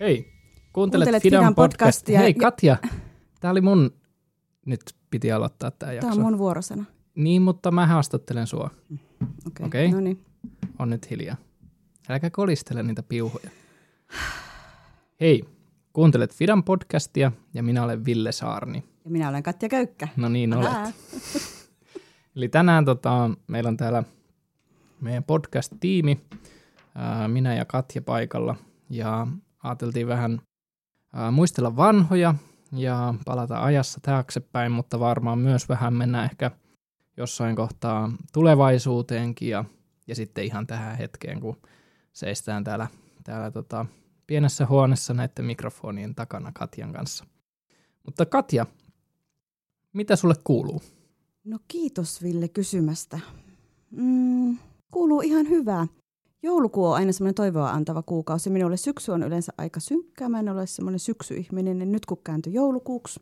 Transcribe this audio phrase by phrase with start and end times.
[0.00, 0.32] Hei,
[0.72, 1.78] kuuntelet, Kuuntelet Fidan, Fidan podcastia.
[1.86, 2.18] podcastia.
[2.18, 2.76] Hei Ja- Katja,
[3.40, 3.90] tämä oli mun,
[4.66, 4.80] nyt
[5.10, 6.08] piti aloittaa tämä jakso.
[6.10, 6.84] Tämä on mun vuorosana.
[7.14, 8.70] Niin, mutta mä haastattelen sua.
[9.46, 9.90] Okei, Okei.
[9.90, 10.24] no niin.
[10.78, 11.36] On nyt hiljaa.
[12.08, 13.50] Äläkä kolistele niitä piuhoja.
[15.20, 15.44] Hei,
[15.92, 18.84] kuuntelet Fidan podcastia ja minä olen Ville Saarni.
[19.04, 20.08] Ja minä olen Katja Köykkä.
[20.16, 20.72] No niin, olet.
[20.72, 20.92] Ää.
[22.36, 24.02] Eli tänään tota, meillä on täällä
[25.00, 26.20] meidän podcast-tiimi,
[27.28, 28.56] minä ja Katja paikalla,
[28.90, 29.26] ja
[29.68, 30.40] ajateltiin vähän
[31.12, 32.34] ää, muistella vanhoja
[32.72, 36.50] ja palata ajassa taaksepäin, mutta varmaan myös vähän mennä ehkä
[37.16, 39.64] jossain kohtaa tulevaisuuteenkin ja,
[40.06, 41.56] ja sitten ihan tähän hetkeen, kun
[42.12, 42.88] seistään täällä,
[43.24, 43.86] täällä tota,
[44.26, 47.24] pienessä huoneessa näiden mikrofonien takana Katjan kanssa.
[48.04, 48.66] Mutta Katja,
[49.92, 50.82] mitä sulle kuuluu?
[51.44, 53.20] No kiitos Ville kysymästä.
[53.90, 54.58] Mm,
[54.90, 55.86] kuuluu ihan hyvää.
[56.42, 58.50] Joulukuu on aina semmoinen toivoa antava kuukausi.
[58.50, 60.28] Minulle syksy on yleensä aika synkkää.
[60.28, 61.78] Mä en ole semmoinen syksyihminen.
[61.78, 63.20] Niin nyt kun kääntyi joulukuuksi,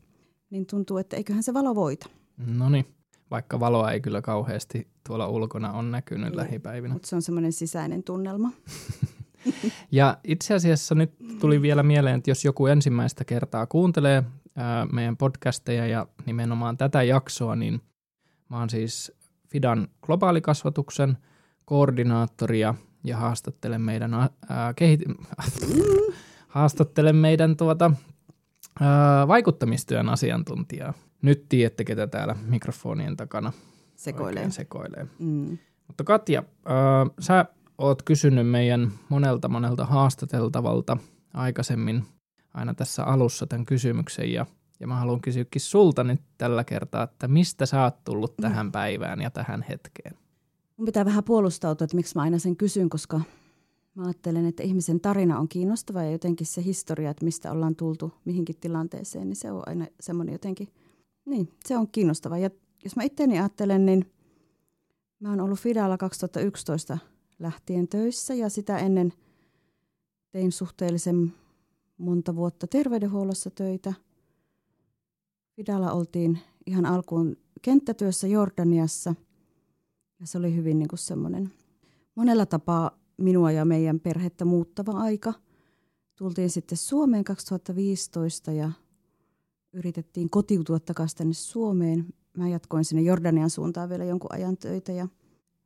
[0.50, 2.06] niin tuntuu, että eiköhän se valo voita.
[2.46, 2.86] No niin,
[3.30, 6.36] vaikka valoa ei kyllä kauheasti tuolla ulkona on näkynyt Ei.
[6.36, 6.94] lähipäivinä.
[6.94, 8.50] Mutta se on semmoinen sisäinen tunnelma.
[9.92, 14.22] Ja itse asiassa nyt tuli vielä mieleen, että jos joku ensimmäistä kertaa kuuntelee
[14.56, 17.80] ää, meidän podcasteja ja nimenomaan tätä jaksoa, niin
[18.48, 19.12] mä oon siis
[19.48, 21.18] Fidan globaalikasvatuksen
[21.64, 22.74] koordinaattori ja,
[23.04, 24.30] ja haastattelen meidän, ää,
[24.72, 25.24] kehit-
[26.48, 27.90] haastattelen meidän tuota,
[28.80, 30.94] ää, vaikuttamistyön asiantuntijaa.
[31.22, 33.52] Nyt tiedätte, ketä täällä mikrofonien takana
[33.96, 34.28] Sekoilee.
[34.28, 35.06] oikein sekoilee.
[35.18, 35.58] Mm.
[35.86, 37.44] Mutta Katja, äh, sä
[37.78, 40.96] oot kysynyt meidän monelta monelta haastateltavalta
[41.34, 42.04] aikaisemmin
[42.54, 44.46] aina tässä alussa tämän kysymyksen ja,
[44.80, 49.20] ja mä haluan kysyäkin sulta nyt tällä kertaa, että mistä sä oot tullut tähän päivään
[49.20, 50.14] ja tähän hetkeen?
[50.76, 53.20] Mun pitää vähän puolustautua, että miksi mä aina sen kysyn, koska
[53.94, 58.12] mä ajattelen, että ihmisen tarina on kiinnostava ja jotenkin se historia, että mistä ollaan tultu
[58.24, 60.68] mihinkin tilanteeseen, niin se on aina semmoinen jotenkin,
[61.24, 62.38] niin se on kiinnostava.
[62.38, 62.50] Ja
[62.84, 64.12] jos mä itteeni ajattelen, niin
[65.20, 66.98] mä oon ollut Fidalla 2011
[67.38, 69.12] lähtien töissä ja sitä ennen
[70.30, 71.32] tein suhteellisen
[71.98, 73.94] monta vuotta terveydenhuollossa töitä.
[75.56, 79.14] Fidalla oltiin ihan alkuun kenttätyössä Jordaniassa
[80.24, 81.52] ja se oli hyvin niin kuin semmoinen
[82.14, 85.34] monella tapaa minua ja meidän perhettä muuttava aika.
[86.18, 88.72] Tultiin sitten Suomeen 2015 ja
[89.72, 92.06] yritettiin kotiutua takaisin tänne Suomeen.
[92.36, 95.08] Mä jatkoin sinne Jordanian suuntaan vielä jonkun ajan töitä ja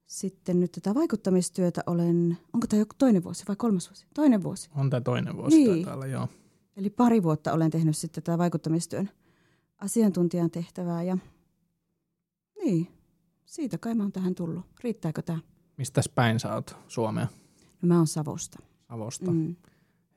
[0.07, 4.07] sitten nyt tätä vaikuttamistyötä olen, onko tämä joku toinen vuosi vai kolmas vuosi?
[4.15, 4.71] Toinen vuosi.
[4.77, 5.89] On tämä toinen vuosi Niin.
[5.89, 6.29] olla, joo.
[6.77, 9.11] Eli pari vuotta olen tehnyt sitten tätä vaikuttamistyön
[9.79, 11.19] asiantuntijan tehtävää ja
[12.65, 12.89] niin,
[13.49, 14.65] siitä kai mä oon tähän tullut.
[14.85, 15.39] Riittääkö tämä?
[15.77, 17.27] Mistäs päin sä oot Suomea?
[17.83, 18.59] No mä oon Savosta.
[18.89, 19.31] Savosta.
[19.31, 19.57] Mm,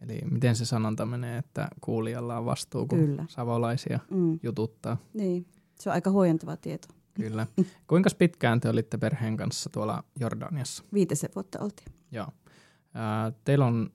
[0.01, 3.25] Eli miten se sanonta menee, että kuulijalla on vastuu, kun Kyllä.
[3.29, 4.97] savolaisia mm, jututtaa.
[5.13, 5.45] niin,
[5.79, 6.87] se on aika huojentava tieto.
[7.13, 7.47] Kyllä.
[7.87, 10.83] Kuinka pitkään te olitte perheen kanssa tuolla Jordaniassa?
[10.93, 11.87] Viitisen vuotta oltiin.
[12.11, 12.27] Joo.
[13.43, 13.89] Teillä on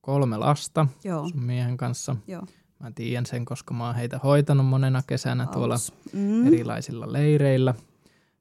[0.00, 2.16] kolme lasta Joo, sun miehen kanssa.
[2.26, 2.42] joo.
[2.80, 5.92] Mä tiedän sen, koska mä oon heitä hoitanut monena kesänä tuolla Alus.
[6.12, 6.46] mm.
[6.46, 7.74] erilaisilla leireillä.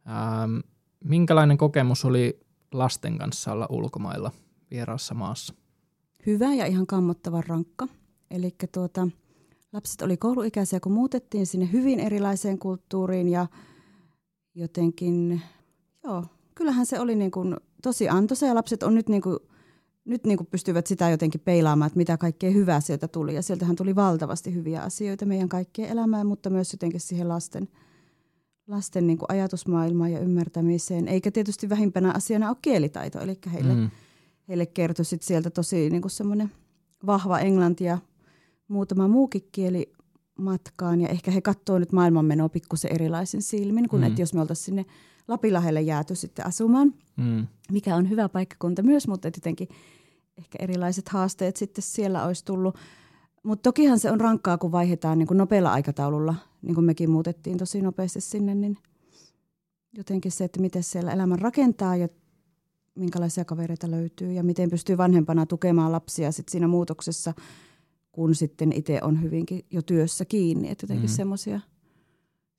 [0.07, 0.57] Ähm,
[1.03, 2.39] minkälainen kokemus oli
[2.73, 4.31] lasten kanssa olla ulkomailla
[4.71, 5.53] vieraassa maassa?
[6.25, 7.87] Hyvä ja ihan kammottavan rankka.
[8.31, 9.07] Eli tuota,
[9.73, 13.47] lapset oli kouluikäisiä, kun muutettiin sinne hyvin erilaiseen kulttuuriin ja
[14.55, 15.41] jotenkin,
[16.03, 16.25] joo,
[16.55, 19.37] kyllähän se oli niin kuin tosi antoisa ja lapset on nyt niin kuin,
[20.05, 23.35] nyt niin kuin pystyvät sitä jotenkin peilaamaan, että mitä kaikkea hyvää sieltä tuli.
[23.35, 27.67] Ja sieltähän tuli valtavasti hyviä asioita meidän kaikkien elämään, mutta myös jotenkin siihen lasten,
[28.71, 31.07] lasten niin kuin ajatusmaailmaan ja ymmärtämiseen.
[31.07, 33.89] Eikä tietysti vähimpänä asiana ole kielitaito, eli heille Mm.
[34.47, 36.51] heille kertoi sit sieltä tosi niin kuin semmoinen
[37.05, 37.97] vahva englanti ja
[38.67, 39.91] muutama muukin kieli
[40.39, 41.01] matkaan.
[41.01, 44.07] Ja ehkä he katsoo nyt maailmanmenoa pikkusen erilaisin silmin, kuin Mm.
[44.07, 44.85] että jos me oltaisiin sinne
[45.27, 47.47] Lapinlahdelle jääty sitten asumaan, Mm.
[47.71, 49.67] mikä on hyvä paikkakunta myös, mutta et jotenkin
[50.37, 52.75] ehkä erilaiset haasteet sitten siellä olisi tullut.
[53.43, 57.57] Mutta tokihan se on rankkaa, kun vaihdetaan niin kuin nopealla aikataululla, niin kuin mekin muutettiin
[57.57, 58.77] tosi nopeasti sinne, niin
[59.93, 62.07] jotenkin se, että miten siellä elämän rakentaa ja
[62.95, 67.33] minkälaisia kavereita löytyy ja miten pystyy vanhempana tukemaan lapsia sit siinä muutoksessa,
[68.11, 70.69] kun sitten itse on hyvinkin jo työssä kiinni.
[70.69, 71.11] Että jotenkin Mm.
[71.13, 71.15] mm.
[71.15, 71.59] semmoisia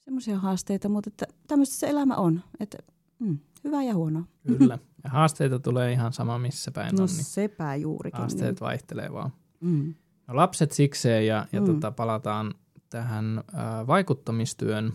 [0.00, 2.40] semmoisia haasteita, mutta että tämmöistä se elämä on.
[2.60, 2.78] Että,
[3.18, 4.24] mm, hyvä ja huono.
[4.46, 4.78] Kyllä.
[5.04, 8.18] Ja haasteita tulee ihan sama missä päin No on, niin sepä juurikin.
[8.20, 9.30] haasteet vaihtelee vaan.
[9.60, 9.74] Niin.
[9.74, 9.94] Mm.
[10.36, 11.66] Lapset sikseen ja, ja Mm.
[11.66, 12.54] tota, palataan
[12.90, 14.92] tähän ä, vaikuttamistyön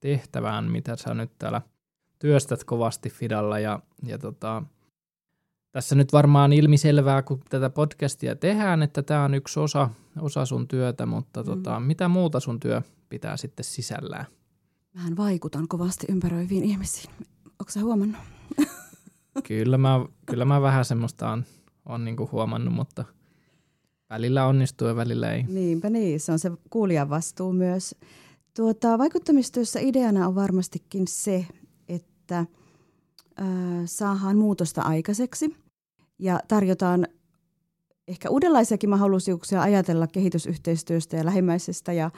[0.00, 1.62] tehtävään, mitä sä nyt täällä
[2.18, 4.62] työstät kovasti Fidalla ja, ja tota,
[5.72, 9.90] tässä nyt varmaan ilmiselvää, kun tätä podcastia tehdään, että tämä on yksi osa,
[10.20, 11.46] osa sun työtä, mutta mm.
[11.46, 14.26] tota, mitä muuta sun työ pitää sitten sisällään?
[14.94, 17.14] Mähän vaikutan kovasti ympäröiviin ihmisiin.
[17.46, 18.20] Onko sä huomannut?
[19.44, 21.44] kyllä, mä, kyllä mä vähän semmoista on,
[21.86, 23.04] on niinku huomannut, mutta
[24.10, 25.42] välillä onnistuu ja välillä ei.
[25.42, 27.94] Niinpä niin, se on se kuulijan vastuu myös.
[28.56, 31.46] Tuota, vaikuttamistyössä ideana on varmastikin se,
[31.88, 33.46] että äh,
[33.84, 35.56] saadaan muutosta aikaiseksi
[36.18, 37.06] ja tarjotaan
[38.08, 42.10] ehkä uudenlaisiakin mahdollisuuksia ajatella kehitysyhteistyöstä ja lähimmäisestä ja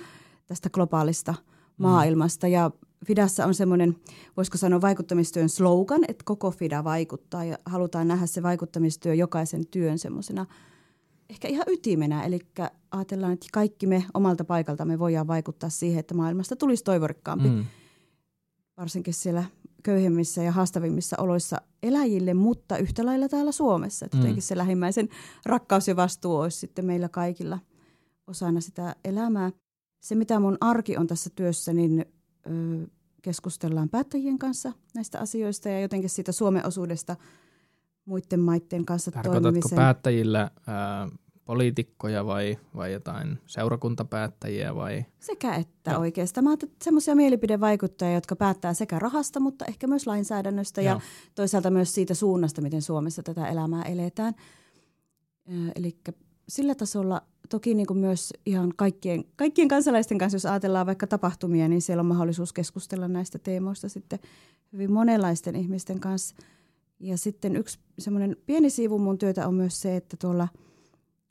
[0.46, 1.34] tästä globaalista–
[1.78, 1.82] Mm.
[1.82, 2.48] maailmasta.
[2.48, 2.70] Ja
[3.06, 3.96] Fidassa on semmoinen,
[4.36, 9.98] voisiko sanoa vaikuttamistyön slogan, että koko Fida vaikuttaa ja halutaan nähdä se vaikuttamistyö jokaisen työn
[9.98, 10.46] semmoisena
[11.32, 12.24] ehkä ihan ytimenä.
[12.24, 12.38] Eli
[12.90, 17.48] ajatellaan, että kaikki me omalta paikaltamme voidaan vaikuttaa siihen, että maailmasta tulisi toivorikkaampi.
[17.48, 17.64] Mm.
[18.76, 19.44] Varsinkin siellä
[19.82, 24.04] köyhemmissä ja haastavimmissa oloissa eläjille, mutta yhtä lailla täällä Suomessa.
[24.04, 24.20] Että mm.
[24.20, 25.08] jotenkin se lähimmäisen
[25.46, 27.58] rakkaus ja vastuu olisi sitten meillä kaikilla
[28.26, 29.50] osana sitä elämää
[30.02, 32.04] se, mitä mun arki on tässä työssä, niin
[32.46, 32.86] ö,
[33.22, 37.16] keskustellaan päättäjien kanssa näistä asioista ja jotenkin siitä Suomen osuudesta
[38.04, 39.76] muiden maiden kanssa Tarkoitatko toimimisen.
[39.76, 41.08] päättäjillä ää,
[41.44, 45.04] poliitikkoja vai, vai jotain seurakuntapäättäjiä vai?
[45.20, 46.00] Sekä että no.
[46.00, 46.44] oikeastaan.
[46.44, 50.94] Mä semmoisia mielipidevaikuttajia, jotka päättää sekä rahasta, mutta ehkä myös lainsäädännöstä Joo.
[50.94, 51.00] ja
[51.34, 54.34] toisaalta myös siitä suunnasta, miten Suomessa tätä elämää eletään.
[55.74, 55.96] Eli
[56.48, 61.68] sillä tasolla toki niin kuin myös ihan kaikkien, kaikkien kansalaisten kanssa, jos ajatellaan vaikka tapahtumia,
[61.68, 64.18] niin siellä on mahdollisuus keskustella näistä teemoista sitten
[64.72, 66.34] hyvin monenlaisten ihmisten kanssa.
[67.02, 70.48] Ja sitten yksi semmoinen pieni siivu mun työtä on myös se, että tuolla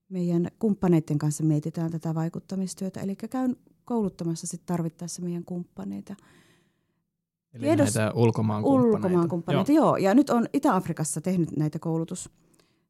[0.09, 2.99] meidän kumppaneiden kanssa mietitään tätä vaikuttamistyötä.
[2.99, 6.15] Eli käyn kouluttamassa sitten tarvittaessa meidän kumppaneita.
[7.53, 8.97] Eli Tiedos, näitä ulkomaan kumppaneita.
[8.97, 9.85] Ulkomaan kumppaneita, joo.
[9.85, 9.97] joo.
[9.97, 12.29] Ja nyt on Itä-Afrikassa tehnyt näitä koulutus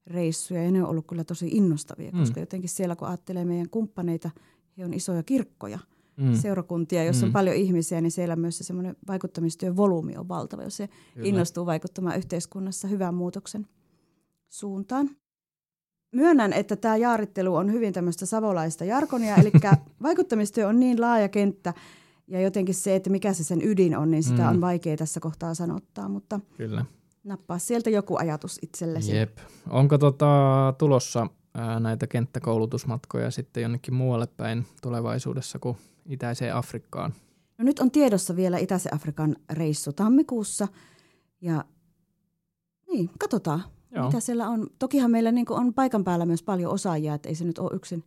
[0.08, 2.20] reissuja ja ne on ollut kyllä tosi innostavia, mm.
[2.20, 4.30] koska jotenkin siellä kun ajattelee meidän kumppaneita,
[4.78, 5.80] he on isoja kirkkoja,
[6.22, 6.34] mm.
[6.34, 7.30] seurakuntia, jossa mm.
[7.30, 11.28] on paljon ihmisiä, niin siellä myös se semmoinen vaikuttamistyön volyymi on valtava, jos se kyllä.
[11.28, 13.68] innostuu vaikuttamaan yhteiskunnassa hyvän muutoksen
[14.50, 15.10] suuntaan.
[16.16, 19.52] Myönnän, että tämä jaarittelu on hyvin tämmöistä savolaista jarkonia, eli
[20.04, 21.74] vaikuttamistyö on niin laaja kenttä,
[22.28, 24.50] ja jotenkin se, että mikä se sen ydin on, niin sitä mm.
[24.50, 26.86] on vaikea tässä kohtaa sanottaa, mutta Kyllä.
[27.24, 29.16] Nappaa sieltä joku ajatus itsellesi.
[29.16, 29.38] Jep.
[29.70, 37.14] Onko tota, tulossa ää, näitä kenttäkoulutusmatkoja sitten jonnekin muualle päin tulevaisuudessa kuin Itäiseen Afrikkaan?
[37.58, 40.68] No nyt on tiedossa vielä Itäisen Afrikan reissu tammikuussa
[41.42, 41.66] ja
[42.92, 44.06] niin, katsotaan Joo.
[44.06, 44.68] mitä siellä on.
[44.80, 48.04] Tokihan meillä niin on paikan päällä myös paljon osaajia, että ei se nyt ole yksin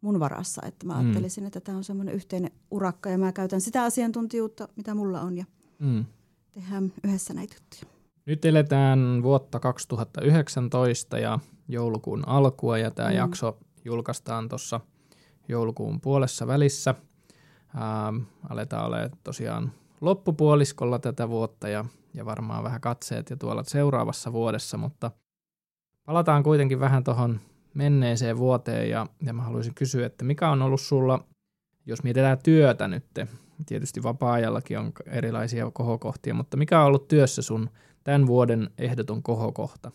[0.00, 0.62] mun varassa.
[0.66, 0.98] Että mä mm.
[0.98, 5.36] ajattelisin, että tämä on semmoinen yhteinen urakka ja mä käytän sitä asiantuntijuutta, mitä mulla on
[5.36, 5.44] ja
[5.78, 6.04] mm.
[6.52, 7.94] tehdään yhdessä näitä juttuja.
[8.26, 11.38] Nyt eletään vuotta 2019 ja
[11.68, 13.16] joulukuun alkua ja tämä mm.
[13.16, 14.80] jakso julkaistaan tuossa
[15.48, 16.94] joulukuun puolessa välissä.
[17.76, 21.84] Ähm, aletaan olemaan tosiaan loppupuoliskolla tätä vuotta ja,
[22.14, 25.10] ja varmaan vähän katseet ja tuolla seuraavassa vuodessa, mutta
[26.04, 27.40] palataan kuitenkin vähän tuohon
[27.74, 31.24] menneeseen vuoteen ja, ja mä haluaisin kysyä, että mikä on ollut sulla,
[31.86, 33.04] jos mietitään työtä nyt,
[33.66, 37.70] tietysti vapaa-ajallakin on erilaisia kohokohtia, mutta mikä on ollut työssä sun
[38.04, 39.90] tämän vuoden ehdoton kohokohta?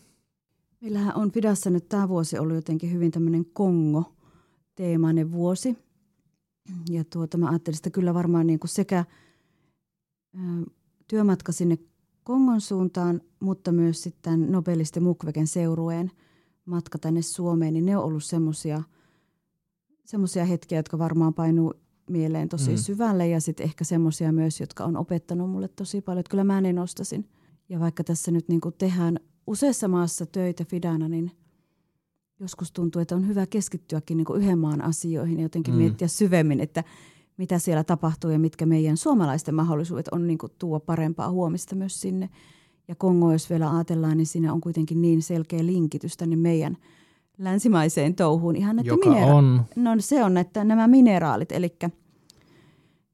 [0.80, 5.89] Meillähän on Fidassa nyt tämä vuosi ollut jotenkin hyvin tämmöinen Kongo-teemainen vuosi.
[6.90, 9.04] Ja tuota, mä ajattelin että kyllä varmaan niin kuin sekä
[11.08, 11.78] työmatka sinne
[12.24, 16.10] Kongon suuntaan, mutta myös sitten Nobelisti Mukwegen seurueen
[16.64, 18.82] matka tänne Suomeen, niin ne on ollut semmoisia
[20.04, 21.74] semmoisia hetkiä, jotka varmaan painuu
[22.10, 22.76] mieleen tosi mm.
[22.76, 26.20] syvälle ja sitten ehkä semmoisia myös, jotka on opettanut mulle tosi paljon.
[26.20, 27.28] Että kyllä mä ne nostasin
[27.68, 31.30] ja vaikka tässä nyt niin kuin tehdään useassa maassa töitä Fidana, niin
[32.40, 35.78] joskus tuntuu, että on hyvä keskittyäkin niin yhden maan asioihin ja jotenkin mm.
[35.78, 36.84] miettiä syvemmin, että
[37.36, 42.00] mitä siellä tapahtuu ja mitkä meidän suomalaisten mahdollisuudet on niin kuin tuoda parempaa huomista myös
[42.00, 42.30] sinne.
[42.88, 46.76] Ja Kongo, jos vielä ajatellaan, niin siinä on kuitenkin niin selkeä linkitys tänne meidän
[47.38, 48.56] länsimaiseen touhuun.
[48.56, 49.64] Ihan näitä Joka minera- on.
[49.76, 51.76] No se on, että nämä mineraalit, eli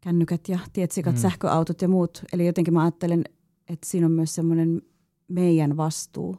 [0.00, 1.21] kännykät ja tietsikat, mm.
[1.21, 2.23] sähköautot ja muut.
[2.33, 3.25] Eli jotenkin mä ajattelen,
[3.68, 4.83] että siinä on myös semmoinen
[5.28, 6.37] meidän vastuu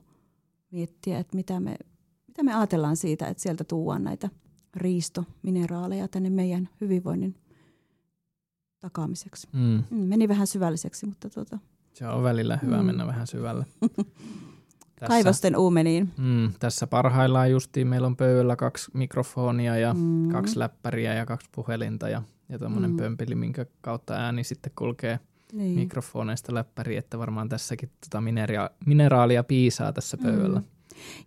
[0.72, 1.76] miettiä, että mitä me,
[2.38, 4.30] mitä me ajatellaan siitä, että sieltä tuodaan näitä
[4.76, 7.36] riistomineraaleja tänne meidän hyvinvoinnin
[8.80, 9.48] takaamiseksi.
[9.54, 9.84] Mm.
[9.90, 11.60] mm meni vähän syvälliseksi, mutta tuota.
[11.94, 12.86] Se on välillä hyvä mm.
[12.86, 13.66] mennä vähän syvälle.
[15.00, 16.12] Tässä, Kaivosten uumeniin.
[16.18, 20.30] Mm, tässä parhaillaan justiin meillä on pöydällä kaksi mikrofonia ja mm.
[20.30, 22.98] kaksi läppäriä ja kaksi puhelinta ja, ja tuommoinen mm.
[22.98, 25.20] pömpeli, minkä kautta ääni sitten kulkee–
[25.54, 25.76] niin.
[25.76, 30.60] mikrofoneista läppäri, että varmaan tässäkin tota mineria- mineraalia piisaa tässä pöydällä.
[30.60, 30.66] Mm.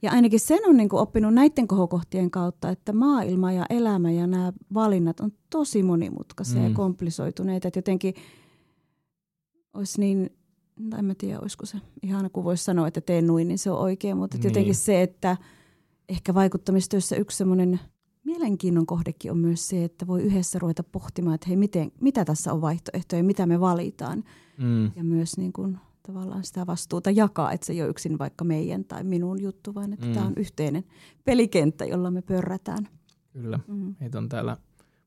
[0.03, 4.27] Ja ainakin sen on niin kuin oppinut näiden kohokohtien kautta, että maailma ja elämä ja
[4.27, 6.69] nämä valinnat on tosi monimutkaisia mm.
[6.69, 7.69] ja komplisoituneita.
[7.69, 8.15] Että jotenkin
[9.75, 10.31] olisi niin,
[10.99, 13.79] en mä tiedä, olisiko se ihana, kun voisi sanoa, että teen noin, niin se on
[13.79, 14.17] oikein.
[14.17, 14.45] Mutta niin.
[14.45, 15.37] jotenkin se, että
[16.09, 17.81] ehkä vaikuttamistyössä yksi semmoinen
[18.25, 22.53] mielenkiinnon kohdekin on myös se, että voi yhdessä ruveta pohtimaan, että hei, miten, mitä tässä
[22.53, 24.25] on vaihtoehtoja, mitä me valitaan.
[24.59, 24.85] Mm.
[24.97, 25.79] Ja myös niin kuin,
[26.13, 29.93] tavallaan sitä vastuuta jakaa, että se ei ole yksin vaikka meidän tai minun juttu, vaan
[29.93, 30.13] että mm.
[30.13, 30.85] tämä on yhteinen
[31.25, 32.89] pelikenttä, jolla me pörrätään.
[33.33, 33.95] Kyllä, mm.
[34.01, 34.57] meitä on täällä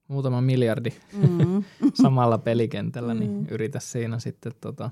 [0.07, 1.63] muutama miljardi mm.
[2.03, 3.45] samalla pelikentällä, niin mm.
[3.51, 4.89] yritä siinä sitten tota,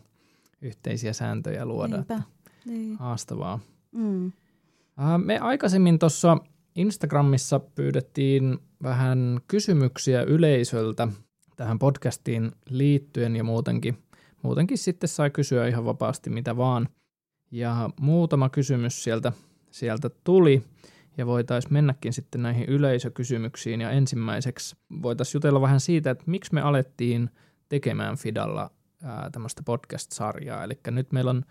[0.62, 1.96] yhteisiä sääntöjä luoda.
[1.96, 2.22] Niinpä.
[2.66, 2.96] Niin.
[2.96, 3.60] Haastavaa.
[3.92, 4.32] Mm.
[5.26, 6.38] Me aikaisemmin tuossa
[6.76, 11.08] Instagramissa pyydettiin vähän kysymyksiä yleisöltä
[11.56, 13.98] tähän podcastiin liittyen ja muutenkin–
[14.44, 16.90] muutenkin sitten sai kysyä ihan vapaasti mitä vaan.
[17.52, 19.32] Ja muutama kysymys sieltä,
[19.72, 20.64] sieltä tuli
[21.18, 23.82] ja voitaisiin mennäkin sitten näihin yleisökysymyksiin.
[23.82, 27.30] Ja ensimmäiseksi voitaisiin jutella vähän siitä, että miksi me alettiin
[27.70, 28.72] tekemään Fidalla
[29.32, 30.64] tämmöistä podcast-sarjaa.
[30.64, 31.46] Eli nyt meillä on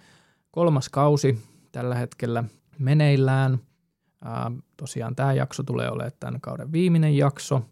[0.50, 1.38] kolmas kausi
[1.72, 2.44] tällä hetkellä
[2.78, 3.58] meneillään.
[4.24, 7.62] Ää, tosiaan tämä jakso tulee olemaan tämän kauden viimeinen jakso.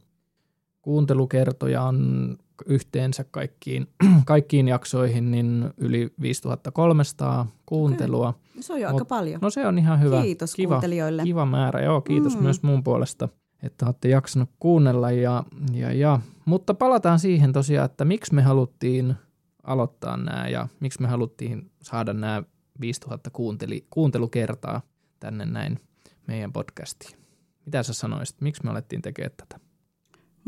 [0.82, 3.86] Kuuntelukertoja on yhteensä kaikkiin,
[4.24, 8.28] kaikkiin jaksoihin niin yli 5300 kuuntelua.
[8.28, 8.42] Okay.
[8.60, 9.38] Se on jo Mut, aika paljon.
[9.42, 10.22] No se on ihan hyvä.
[10.22, 11.22] Kiitos kiva, kuuntelijoille.
[11.22, 12.42] Kiva määrä, joo kiitos mm.
[12.42, 13.28] myös mun puolesta,
[13.62, 15.10] että olette jaksanut kuunnella.
[15.10, 16.20] Ja, ja, ja.
[16.44, 19.14] Mutta palataan siihen tosiaan, että miksi me haluttiin
[19.62, 22.42] aloittaa nämä ja miksi me haluttiin saada nämä
[22.80, 24.82] 5000 kuunteli, kuuntelukertaa
[25.20, 25.80] tänne näin
[26.26, 27.18] meidän podcastiin.
[27.66, 29.67] Mitä sä sanoisit, miksi me alettiin tekemään tätä?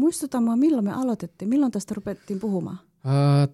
[0.00, 2.78] Muistuta mua, milloin me aloitettiin, milloin tästä rupettiin puhumaan?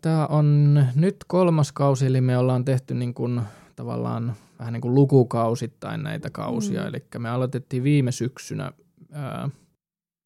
[0.00, 3.40] Tämä on nyt kolmas kausi, eli me ollaan tehty niin kuin,
[3.76, 6.80] tavallaan vähän niin kuin lukukausittain näitä kausia.
[6.80, 6.86] Mm.
[6.88, 8.72] Eli me aloitettiin viime syksynä,
[9.12, 9.50] ää,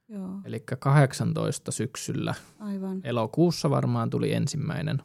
[0.08, 0.30] Joo.
[0.44, 2.34] eli 18 syksyllä.
[2.58, 3.00] Aivan.
[3.04, 5.02] Elokuussa varmaan tuli ensimmäinen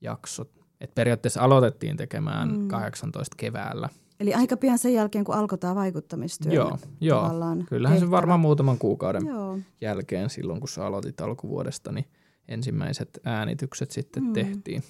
[0.00, 0.44] jakso.
[0.80, 2.68] Et periaatteessa aloitettiin tekemään mm.
[2.68, 3.88] 18 keväällä.
[4.20, 6.52] Eli aika pian sen jälkeen, kun alkoi tämä vaikuttamistyö.
[6.52, 7.30] Joo, joo.
[7.68, 7.98] kyllähän tehtävä.
[7.98, 9.58] se varmaan muutaman kuukauden joo.
[9.80, 12.04] jälkeen silloin, kun sä aloitit alkuvuodesta, niin
[12.48, 14.32] ensimmäiset äänitykset sitten mm.
[14.32, 14.82] tehtiin.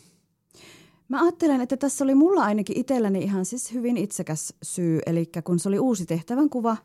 [1.08, 4.98] Mä ajattelen, että tässä oli mulla ainakin itselläni ihan siis hyvin itsekäs syy.
[5.06, 6.76] Eli kun se oli uusi tehtävän kuva,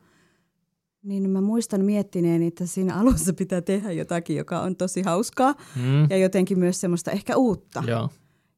[1.04, 6.10] niin mä muistan miettineeni, että siinä alussa pitää tehdä jotakin, joka on tosi hauskaa mm.
[6.10, 7.84] ja jotenkin myös semmoista ehkä uutta.
[7.88, 8.10] Joo.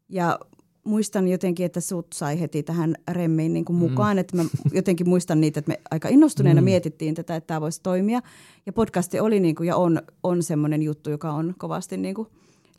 [0.10, 0.40] Ja
[0.90, 3.80] muistan jotenkin, että sut sai heti tähän remmiin niin kuin mm.
[3.80, 4.20] mukaan, mm.
[4.20, 4.44] että mä
[4.74, 6.66] jotenkin muistan niitä, että me aika innostuneena mm.
[6.66, 8.22] mietittiin tätä, että tämä voisi toimia.
[8.66, 12.28] Ja podcasti oli niin kuin, ja on, on semmoinen juttu, joka on kovasti niin kuin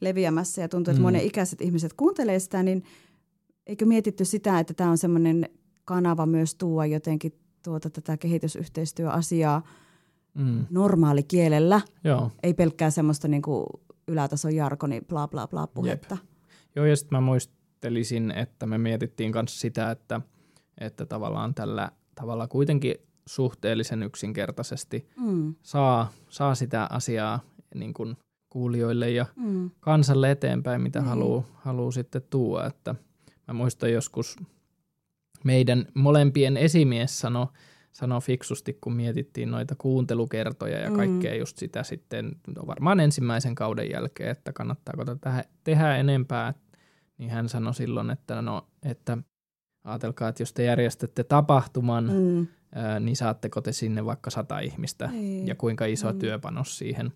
[0.00, 1.02] leviämässä ja tuntuu, että mm.
[1.02, 2.84] monen ikäiset ihmiset kuuntelee sitä, niin
[3.66, 5.48] eikö mietitty sitä, että tämä on semmoinen
[5.84, 9.62] kanava myös tuoda jotenkin tuota tätä kehitysyhteistyöasiaa
[10.34, 10.66] mm.
[10.70, 12.30] normaalikielellä, Joo.
[12.42, 13.66] ei pelkkää semmoista niin kuin
[14.08, 16.14] ylätason jarkoni bla bla bla puhetta.
[16.14, 16.24] Jep.
[16.76, 17.50] Joo, ja sitten mä muist,
[17.80, 20.20] ajattelisin, että me mietittiin myös sitä, että,
[20.78, 22.94] että tavallaan tällä tavalla kuitenkin
[23.26, 25.54] suhteellisen yksinkertaisesti mm.
[25.62, 27.40] saa, saa sitä asiaa
[27.74, 28.16] niin kuin
[28.50, 29.70] kuulijoille ja mm.
[29.80, 31.06] kansalle eteenpäin, mitä mm.
[31.06, 32.66] haluaa haluu sitten tuoda.
[32.66, 32.94] Että
[33.48, 34.36] mä muistan joskus
[35.44, 37.46] meidän molempien esimies sanoi,
[37.92, 40.96] sano fiksusti, kun mietittiin noita kuuntelukertoja ja mm.
[40.96, 42.32] kaikkea just sitä sitten
[42.66, 46.54] varmaan ensimmäisen kauden jälkeen, että kannattaako tätä tehdä enempää,
[47.20, 49.18] niin hän sanoi silloin, että no, että
[49.84, 52.46] ajatelkaa, että jos te järjestätte tapahtuman, mm.
[52.74, 55.12] ää, niin saatteko te sinne vaikka sata ihmistä Ei.
[55.12, 55.46] Niin.
[55.46, 56.18] ja kuinka iso mm.
[56.18, 57.12] työpanos siihen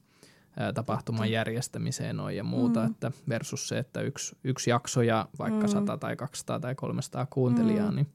[0.57, 2.87] ää, tapahtuman järjestämiseen on ja muuta, mm.
[2.87, 5.69] että versus se, että yksi, yksi jakso ja vaikka mm.
[5.69, 7.97] 100 tai 200 tai 300 kuuntelijaa, mm.
[7.97, 8.09] niin,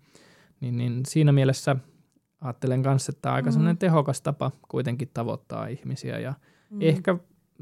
[0.62, 1.75] niin, niin siinä mielessä
[2.41, 3.77] ajattelen kanssa, että aika mm.
[3.77, 6.34] tehokas tapa kuitenkin tavoittaa ihmisiä ja
[6.69, 6.81] mm.
[6.81, 7.17] ehkä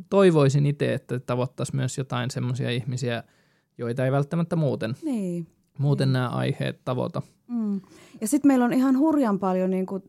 [0.10, 3.24] toivoisin itse, että tavoittaisi myös jotain semmoisia ihmisiä,
[3.78, 5.48] joita ei välttämättä muuten, niin.
[5.78, 6.14] muuten niin.
[6.14, 7.22] nämä aiheet tavoita.
[7.48, 7.82] Mm.
[8.22, 10.04] Ja sitten meillä on ihan hurjan paljon, niin kuin,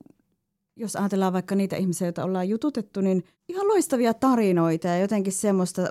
[0.76, 5.82] jos ajatellaan vaikka niitä ihmisiä, joita ollaan jututettu, niin ihan loistavia tarinoita ja jotenkin semmoista,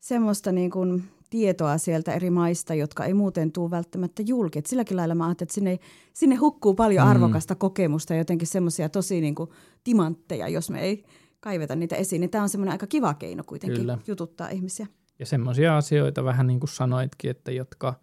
[0.00, 4.58] semmoista niin kuin tietoa sieltä eri maista, jotka ei muuten tule välttämättä julki.
[4.58, 5.78] Et silläkin lailla mä ajattelin, että sinne,
[6.12, 7.10] sinne hukkuu paljon mm.
[7.10, 9.50] arvokasta kokemusta ja jotenkin semmoisia tosi niin kuin
[9.84, 11.04] timantteja, jos me ei
[11.40, 12.20] kaiveta niitä esiin.
[12.20, 13.98] Niin tämä on semmoinen aika kiva keino kuitenkin Kyllä.
[14.06, 14.86] jututtaa ihmisiä.
[15.20, 17.94] Ja semmoisia asioita vähän niin kuin sanoitkin, että jotka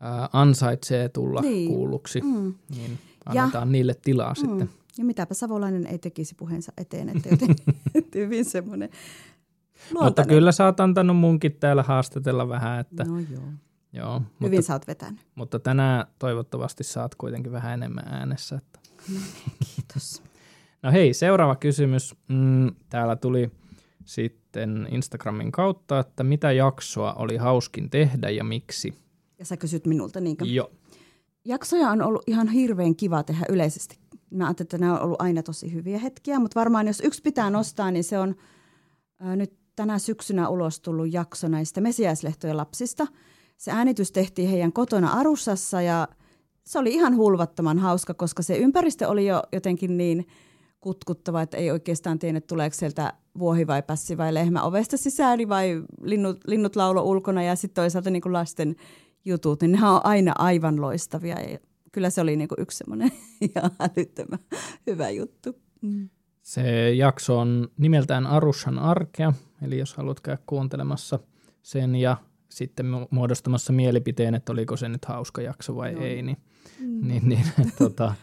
[0.00, 1.68] ää, ansaitsee tulla niin.
[1.68, 2.54] kuulluksi, mm.
[2.76, 4.36] niin annetaan ja, niille tilaa mm.
[4.36, 4.70] sitten.
[4.98, 7.56] Ja mitäpä Savolainen ei tekisi puheensa eteen, että joten
[8.14, 8.90] hyvin semmoinen
[10.00, 13.42] Mutta kyllä sä oot antanut munkin täällä haastatella vähän, että, no joo.
[13.92, 15.20] Joo, Hyvin mutta, sä oot vetänyt.
[15.34, 18.56] mutta tänään toivottavasti saat kuitenkin vähän enemmän äänessä.
[18.56, 18.80] Että.
[19.76, 20.22] Kiitos.
[20.82, 22.14] No hei, seuraava kysymys.
[22.28, 23.50] Mm, täällä tuli
[24.48, 28.94] sitten Instagramin kautta, että mitä jaksoa oli hauskin tehdä ja miksi?
[29.38, 30.44] Ja sä kysyt minulta niinkö?
[30.44, 30.70] Joo.
[31.44, 33.98] Jaksoja on ollut ihan hirveän kiva tehdä yleisesti.
[34.30, 37.50] Mä ajattelin, että nämä on ollut aina tosi hyviä hetkiä, mutta varmaan jos yksi pitää
[37.50, 38.34] nostaa, niin se on
[39.20, 43.06] ää, nyt tänä syksynä ulos tullut jakso näistä mesiäislehtojen lapsista.
[43.56, 46.08] Se äänitys tehtiin heidän kotona Arussassa ja
[46.64, 50.26] se oli ihan hulvattoman hauska, koska se ympäristö oli jo jotenkin niin
[50.80, 55.82] kutkuttava, että ei oikeastaan tiennyt, tuleeko sieltä vuohi vai pässi vai lehmä ovesta sisään vai
[56.02, 58.76] linnut, linnut laulo ulkona ja sitten toisaalta niin kuin lasten
[59.24, 61.58] jutut, niin ne on aina aivan loistavia ja
[61.92, 63.10] kyllä se oli niin kuin yksi semmoinen
[63.54, 64.38] ihan älyttömän
[64.86, 65.56] hyvä juttu.
[65.82, 66.08] Mm.
[66.42, 69.32] Se jakso on nimeltään Arushan arkea,
[69.62, 71.18] eli jos haluat käydä kuuntelemassa
[71.62, 72.16] sen ja
[72.48, 76.02] sitten mu- muodostamassa mielipiteen, että oliko se nyt hauska jakso vai Joo.
[76.02, 76.36] ei, niin,
[76.80, 77.08] Mm.
[77.08, 77.44] niin, niin
[77.78, 78.14] tota,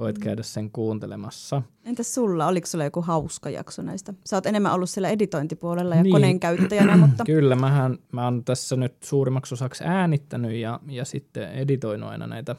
[0.00, 1.62] voit käydä sen kuuntelemassa.
[1.84, 4.14] Entäs sulla, oliko sulla joku hauska jakso näistä?
[4.26, 6.12] Sä oot enemmän ollut siellä editointipuolella ja Niin.
[6.12, 11.52] koneen käyttäjänä, mutta Kyllä, mähän, mä oon tässä nyt suurimmaksi osaksi äänittänyt ja, ja sitten
[11.52, 12.56] editoinut aina näitä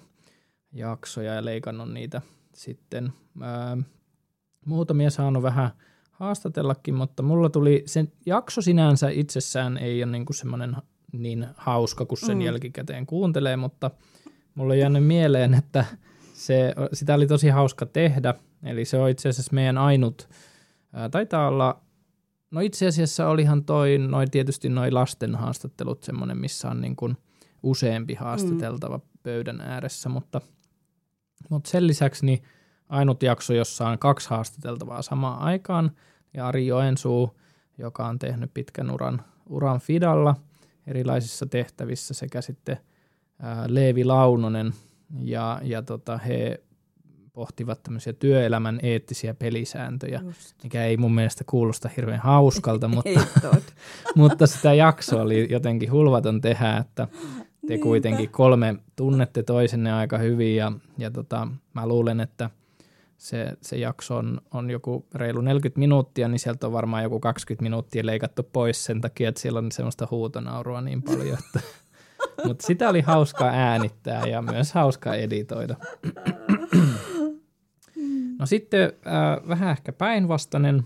[0.73, 2.21] jaksoja ja leikannut niitä
[2.53, 3.13] sitten.
[3.41, 3.77] Ää,
[4.65, 5.69] muutamia saanut vähän
[6.11, 10.75] haastatellakin, mutta mulla tuli, sen jakso sinänsä itsessään ei ole niinku semmoinen
[11.11, 12.41] niin hauska kuin sen mm.
[12.41, 13.91] jälkikäteen kuuntelee, mutta
[14.55, 15.85] mulla on jäänyt mieleen, että
[16.45, 18.33] se, sitä oli tosi hauska tehdä,
[18.63, 20.29] eli se on itse asiassa meidän ainut,
[20.93, 21.81] ää, taitaa olla
[22.51, 27.17] No itse asiassa olihan toi, noi tietysti noi lasten haastattelut semmoinen, missä on niin kuin
[27.63, 29.03] useampi haastateltava mm.
[29.23, 30.41] pöydän ääressä, mutta,
[31.49, 32.43] mutta sen lisäksi niin
[32.89, 35.91] ainut jakso, jossa on kaksi haastateltavaa samaan aikaan,
[36.33, 37.39] ja Ari Joensuu,
[37.77, 40.35] joka on tehnyt pitkän uran, uran Fidalla
[40.87, 42.77] erilaisissa tehtävissä, sekä sitten
[43.39, 44.73] ää, Leevi Launonen,
[45.19, 46.63] ja, ja tota, he
[47.33, 50.63] pohtivat tämmöisiä työelämän eettisiä pelisääntöjä Just.
[50.63, 53.09] mikä ei mun mielestä kuulosta hirveän hauskalta, mutta,
[54.15, 57.83] mutta sitä jaksoa oli jotenkin hulvaton tehdä, että te Niinpä.
[57.83, 62.49] kuitenkin kolme tunnette toisenne aika hyvin ja, ja tota, mä luulen, että
[63.21, 67.63] se, se jakso on, on joku reilu 40 minuuttia, niin sieltä on varmaan joku 20
[67.63, 71.59] minuuttia leikattu pois sen takia, että siellä on semmoista huutonaurua niin paljon, että
[72.45, 75.75] mutta sitä oli hauskaa äänittää ja myös hauskaa editoida.
[78.39, 80.83] No sitten äh, vähän ehkä päinvastainen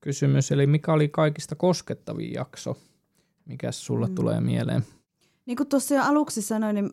[0.00, 2.76] kysymys, eli mikä oli kaikista koskettavin jakso?
[3.44, 4.12] Mikäs sulle Mm.
[4.12, 4.14] mm.
[4.14, 4.84] tulee mieleen?
[5.46, 6.90] Niin kuin tuossa jo aluksi sanoin, niin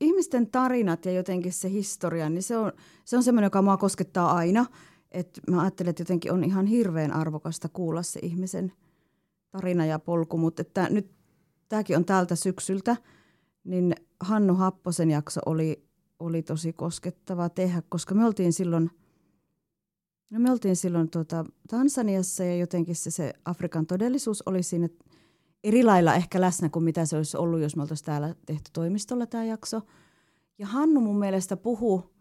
[0.00, 2.72] ihmisten tarinat ja jotenkin se historia, niin se on,
[3.04, 4.66] se on semmoinen, joka mua koskettaa aina.
[5.12, 8.72] Et mä ajattelen, että jotenkin on ihan hirveän arvokasta kuulla se ihmisen
[9.50, 11.10] tarina ja polku, mutta että nyt
[11.68, 12.96] tämäkin on tältä syksyltä,
[13.68, 15.84] niin Hannu Happosen jakso oli,
[16.18, 18.90] oli tosi koskettava tehdä, koska me oltiin silloin,
[20.30, 24.88] no me oltiin silloin tuota Tansaniassa ja jotenkin se, se Afrikan todellisuus oli siinä
[25.64, 29.26] eri lailla ehkä läsnä kuin mitä se olisi ollut, jos me oltaisiin täällä tehty toimistolla
[29.26, 29.82] tämä jakso.
[30.58, 32.14] Ja Hannu mun mielestä puhuu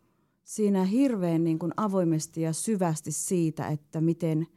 [0.43, 4.47] siinä hirveän niin kuin avoimesti ja syvästi siitä, että miten,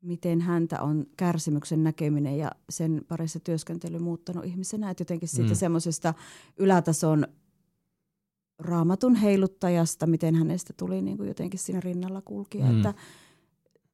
[0.00, 4.90] miten häntä on kärsimyksen näkeminen ja sen parissa työskentely muuttanut ihmisenä.
[4.90, 5.56] Että jotenkin siitä Mm.
[5.56, 6.14] semmoisesta
[6.58, 7.26] ylätason
[8.58, 12.66] raamatun heiluttajasta, miten hänestä tuli niin kuin jotenkin siinä rinnalla kulkija.
[12.66, 12.76] Mm.
[12.76, 12.94] Että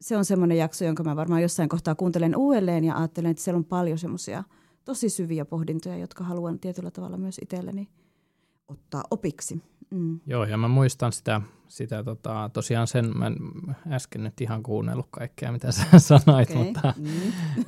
[0.01, 3.59] se on semmoinen jakso, jonka mä varmaan jossain kohtaa kuuntelen uudelleen ja ajattelen, että siellä
[3.59, 4.45] on paljon semmoisia
[4.85, 7.89] tosi syviä pohdintoja, jotka haluan tietyllä tavalla myös itselleni
[8.69, 9.63] ottaa opiksi.
[9.95, 10.21] Mm.
[10.27, 13.37] Joo, ja mä muistan sitä, sitä tota, tosiaan sen, mä en
[13.91, 16.65] äsken nyt ihan kuunnellut kaikkea, mitä sä sanoit, Okei.
[16.65, 17.07] mutta Mm.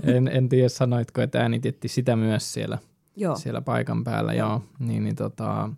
[0.03, 2.79] en, en tiedä sanoitko, että äänitettiin sitä myös siellä,
[3.17, 3.37] Joo.
[3.37, 4.49] siellä paikan päällä, Joo.
[4.49, 5.71] joo, niin, niin tota,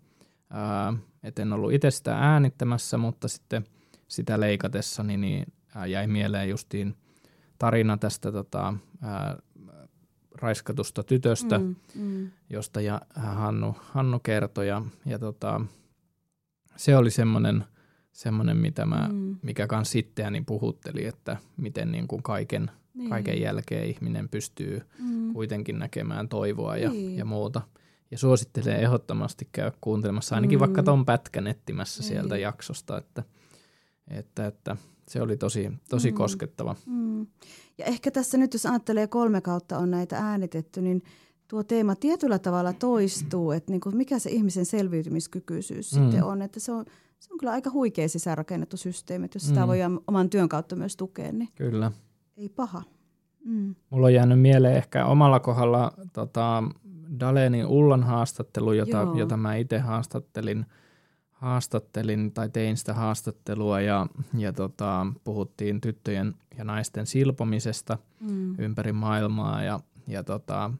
[0.50, 3.64] ää, et en ollut itse sitä äänittämässä, mutta sitten
[4.08, 6.94] sitä leikatessa niin, niin ää, jäi mieleen justiin
[7.58, 9.36] tarina tästä tota, ää,
[10.34, 12.30] raiskatusta tytöstä, Mm, mm.
[12.50, 14.68] josta ja Hannu, Hannu kertoi.
[14.68, 15.60] Ja, ja tota,
[16.78, 17.64] se oli semmoinen,
[18.12, 19.36] semmoinen mitä mä, Mm.
[19.42, 23.10] mikä kans itseäni puhutteli, että miten niin kuin kaiken, Niin.
[23.10, 25.32] kaiken jälkeen ihminen pystyy Mm.
[25.32, 27.16] kuitenkin näkemään toivoa ja, Niin.
[27.18, 27.60] ja muuta.
[28.10, 30.60] Ja suosittelen ehdottomasti käydä kuuntelemassa ainakin Mm.
[30.60, 32.08] vaikka ton pätkän etsimässä Niin.
[32.08, 33.22] sieltä jaksosta, että,
[34.10, 34.76] että, että
[35.08, 36.14] se oli tosi, tosi Mm.
[36.16, 36.76] koskettava.
[36.86, 37.26] Mm.
[37.78, 41.02] Ja ehkä tässä nyt, jos ajattelee kolme kautta on näitä äänitetty, niin
[41.48, 46.02] tuo teema tietyllä tavalla toistuu, että niin kuin mikä se ihmisen selviytymiskykyisyys Mm.
[46.02, 46.42] sitten on.
[46.42, 46.84] Että se on,
[47.18, 49.66] se on kyllä aika huikea sisäänrakennettu systeemi, että jos sitä Mm.
[49.66, 51.92] voi oman työn kautta myös tukea, niin Kyllä.
[52.36, 52.82] ei paha.
[53.44, 53.74] Mm.
[53.90, 56.62] Mulla on jäänyt mieleen ehkä omalla kohdalla tota,
[57.20, 59.14] Dalenin Ullan haastattelu, jota, Joo.
[59.18, 60.66] jota mä itse haastattelin,
[61.32, 64.06] haastattelin tai tein sitä haastattelua ja,
[64.38, 68.54] ja tota, puhuttiin tyttöjen ja naisten silpomisesta Mm.
[68.58, 70.70] ympäri maailmaa ja, ja tota,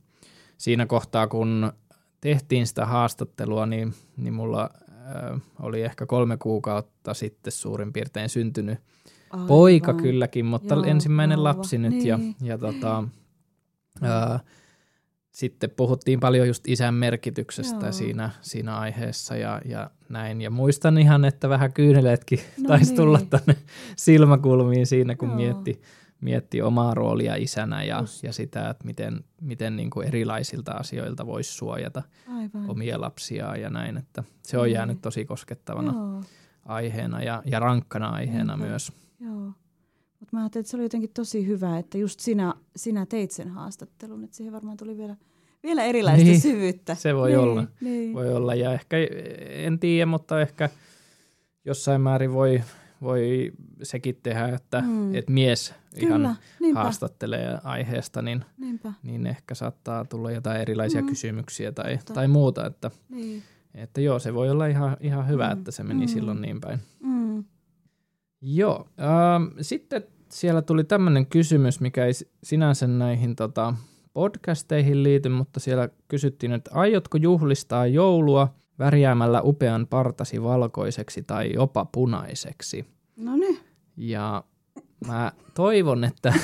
[0.59, 1.73] siinä kohtaa kun
[2.21, 8.79] tehtiin sitä haastattelua, niin, niin mulla äh, oli ehkä kolme kuukautta sitten suurin piirtein syntynyt
[9.31, 9.47] Aivan.
[9.47, 11.49] poika kylläkin, mutta Joo, ensimmäinen vauva.
[11.49, 12.35] lapsi nyt ja, Niin.
[12.43, 13.05] ja tota,
[14.03, 14.41] ää,
[15.31, 17.93] sitten puhuttiin paljon just isän merkityksestä Joo.
[17.93, 20.41] siinä, siinä aiheessa ja, ja näin.
[20.41, 22.97] Ja muistan ihan, että vähän kyyneleetkin No taisi niin.
[22.97, 23.57] tulla tänne
[23.97, 25.37] silmäkulmiin siinä, kun Joo.
[25.37, 25.81] mietti,
[26.21, 28.23] mietti omaa roolia isänä ja, Just.
[28.23, 32.71] ja sitä, että miten, miten niin kuin erilaisilta asioilta voisi suojata Aivan.
[32.71, 33.97] omia lapsiaan ja näin.
[33.97, 34.75] Että se on Niin.
[34.75, 36.23] jäänyt tosi koskettavana Joo,
[36.65, 38.69] aiheena ja, ja rankkana aiheena Niinpä.
[38.69, 38.93] myös.
[39.21, 39.53] joo.
[40.21, 43.49] Mutta mä ajattelin, että se oli jotenkin tosi hyvä, että just sinä, sinä teit sen
[43.49, 45.17] haastattelun, että siihen varmaan tuli vielä,
[45.63, 46.95] vielä erilaista Niin, syvyyttä.
[46.95, 47.65] se voi niin, olla.
[47.81, 48.15] Niin.
[48.15, 48.97] Voi olla, ja ehkä,
[49.51, 50.69] en tiedä, mutta ehkä
[51.65, 52.63] jossain määrin voi,
[53.03, 55.15] voi sekin tehdä, että Mm.
[55.15, 58.93] et mies Kyllä, ihan niinpä, haastattelee aiheesta, niin, niinpä.
[59.03, 61.07] niin ehkä saattaa tulla jotain erilaisia Mm.
[61.09, 62.15] kysymyksiä tai, Totta.
[62.15, 63.43] tai muuta, että, Niin.
[63.75, 65.53] että joo, se voi olla ihan, ihan hyvä, Mm.
[65.59, 66.09] että se meni Mm.
[66.09, 66.79] silloin niin päin.
[67.03, 67.45] Mm.
[68.41, 73.75] Joo, ähm, sitten siellä tuli tämmöinen kysymys, mikä ei sinänsä näihin tota,
[74.13, 81.85] podcasteihin liity, mutta siellä kysyttiin, että aiotko juhlistaa joulua värjäämällä upean partasi valkoiseksi tai jopa
[81.85, 82.85] punaiseksi?
[83.17, 83.59] No niin.
[83.97, 84.45] Ja
[85.07, 86.35] mä toivon, että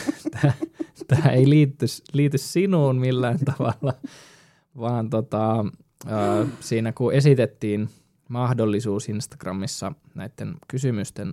[1.09, 3.95] tämä ei liity, liity sinuun millään tavalla,
[4.79, 5.65] vaan tota,
[6.07, 7.89] ää, siinä kun esitettiin
[8.29, 11.33] mahdollisuus Instagramissa näiden kysymysten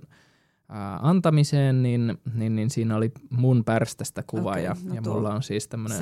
[0.68, 5.34] ää, antamiseen, niin, niin, niin siinä oli mun pärstästä kuva Okei, ja, no ja mulla
[5.34, 5.98] on siis tämmöinen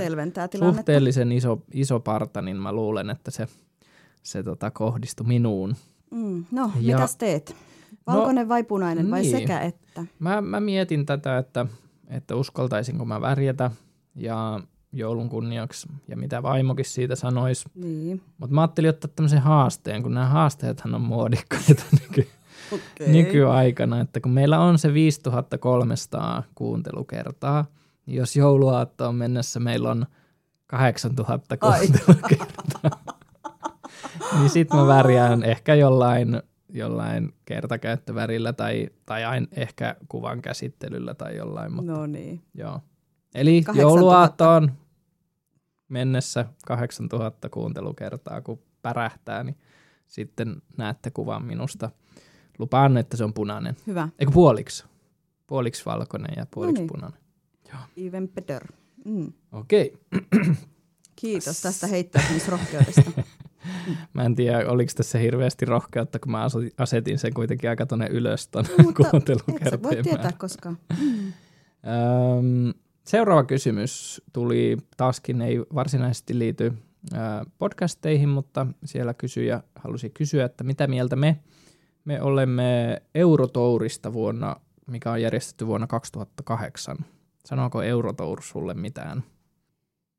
[0.58, 3.48] suhteellisen iso, iso parta, niin mä luulen, että se,
[4.22, 5.76] se tota, kohdistui minuun.
[6.10, 6.44] Mm.
[6.50, 7.56] No, Ja- mitäs teet?
[8.06, 9.30] Valkoinen vai punainen vai niin.
[9.38, 10.04] sekä että?
[10.18, 11.66] Mä, mä mietin tätä, että,
[12.08, 13.70] että uskaltaisinko mä värjätä
[14.14, 14.60] ja
[14.92, 17.68] joulun kunniaksi ja mitä vaimokin siitä sanoisi.
[17.74, 18.22] Niin.
[18.38, 22.28] Mutta mä ajattelin ottaa tämmöisen haasteen, kun nämä haasteethan on muodikkaita nyky,
[22.72, 23.12] Okay.
[23.12, 27.64] nykyaikana, että kun meillä on se 5300 kuuntelukertaa,
[28.06, 30.06] niin jos jouluaattoon mennessä meillä on
[30.66, 31.86] 8000 Ai.
[31.88, 32.90] kuuntelukertaa,
[34.38, 41.36] niin sit mä värjään ehkä jollain, jollain kertakäyttövärillä tai, tai ain, ehkä kuvan käsittelyllä tai
[41.36, 42.42] jollain, mutta No niin.
[42.54, 42.80] joo.
[43.34, 43.80] Eli 8000.
[43.80, 44.72] jouluaattoon
[45.88, 49.56] mennessä 8000 kuuntelukertaa, kun pärähtää, niin
[50.06, 51.90] sitten näette kuvan minusta.
[52.58, 53.76] Lupaan, että se on punainen.
[53.86, 54.08] Hyvä.
[54.18, 54.84] Eikö puoliksi?
[55.46, 56.88] Puoliksi valkoinen ja puoliksi niin.
[56.92, 57.20] punainen.
[57.96, 58.66] Even better.
[59.04, 59.32] Mm.
[59.52, 59.98] Okei.
[61.16, 63.10] Kiitos tästä heittäytymisrohkeudesta.
[64.14, 66.46] Mä en tiedä, oliko tässä hirveästi rohkeutta, kun mä
[66.78, 70.78] asetin sen kuitenkin aika tonne ylös ton Et sä voi kuuntelukertojen tietää koskaan.
[70.90, 72.72] Öm,
[73.04, 76.72] seuraava kysymys tuli taaskin, ei varsinaisesti liity
[77.12, 77.16] ö,
[77.58, 81.40] podcasteihin, mutta siellä kysyjä halusi kysyä, että mitä mieltä me,
[82.04, 86.96] me olemme Eurotourista vuonna, mikä on järjestetty vuonna 2008.
[87.44, 89.22] Sanooko Eurotour sulle mitään?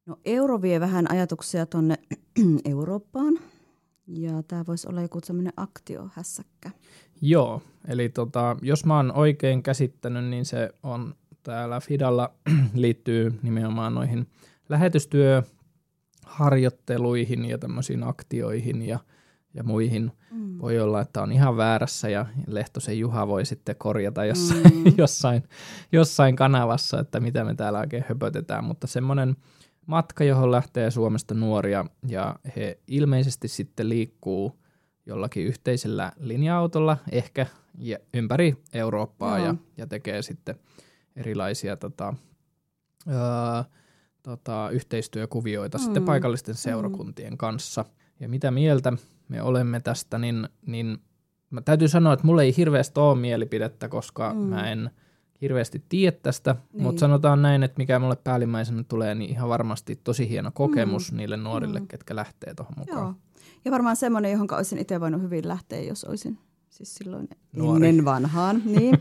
[0.06, 1.96] No euro vie vähän ajatuksia tuonne
[2.66, 3.40] Eurooppaan.
[4.08, 6.72] Ja tämä voisi olla joku sellainen aktiohässäkkä.
[7.22, 12.34] Joo, eli tota, jos mä oon oikein käsittänyt, niin se on täällä Fidalla
[12.74, 14.28] liittyy nimenomaan noihin
[14.70, 19.00] lähetystyöharjoitteluihin ja tämmöisiin aktioihin ja,
[19.54, 20.12] ja muihin.
[20.32, 20.60] Mm.
[20.60, 24.78] Voi olla, että on ihan väärässä ja Lehtosen Juha voi sitten korjata jossain, Mm.
[24.78, 24.94] mm.
[24.98, 25.44] jossain,
[25.92, 29.36] jossain kanavassa, että mitä me täällä oikein höpötetään, mutta semmoinen
[29.92, 34.60] matka, johon lähtee Suomesta nuoria ja he ilmeisesti sitten liikkuu
[35.06, 37.46] jollakin yhteisellä linja-autolla ehkä
[37.78, 39.48] ja ympäri Eurooppaa Joo.
[39.48, 40.56] ja, ja tekee sitten
[41.16, 42.14] erilaisia tota,
[43.08, 43.64] öö,
[44.24, 45.84] tota, yhteistyökuvioita mm.
[45.84, 46.06] sitten Mm.
[46.06, 47.86] paikallisten seurakuntien kanssa.
[48.20, 48.94] Ja mitä mieltä
[49.28, 50.98] me olemme tästä, niin, niin
[51.50, 54.40] mä täytyy sanoa, että mulla ei hirveästi ole mielipidettä, koska Mm.
[54.40, 54.46] mm.
[54.46, 54.92] mä en
[55.42, 56.84] hirveästi tiedä tästä, Niin.
[56.84, 61.16] mutta sanotaan näin, että mikä mulle päällimmäisenä tulee, niin ihan varmasti tosi hieno kokemus Mm.
[61.16, 61.18] mm.
[61.18, 61.84] niille nuorille, Mm.
[61.84, 61.88] mm.
[61.88, 63.04] ketkä lähtee tuohon mukaan.
[63.06, 63.14] Joo.
[63.66, 66.38] Ja varmaan semmoinen, johon olisin itse voinut hyvin lähteä, jos olisin
[66.70, 67.88] siis silloin Nuori.
[67.90, 68.62] ennen vanhaan.
[68.66, 68.98] Niin.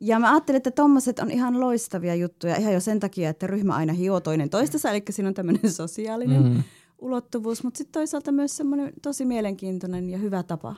[0.00, 3.74] Ja mä ajattelin, että tommoset on ihan loistavia juttuja, ihan jo sen takia, että ryhmä
[3.74, 6.48] aina hioo toinen toistensa, eli siinä on tämmöinen sosiaalinen mm.
[6.48, 6.62] Mm.
[6.98, 10.76] ulottuvuus, mutta sitten toisaalta myös semmoinen tosi mielenkiintoinen ja hyvä tapa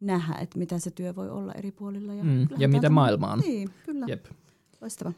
[0.00, 2.14] nähdä, että mitä se työ voi olla eri puolilla.
[2.14, 2.48] Ja, Mm.
[2.58, 3.38] Ja mitä semmo- maailma on.
[3.38, 4.06] Niin, kyllä.
[4.08, 4.26] Jep.
[4.80, 5.12] Loistava.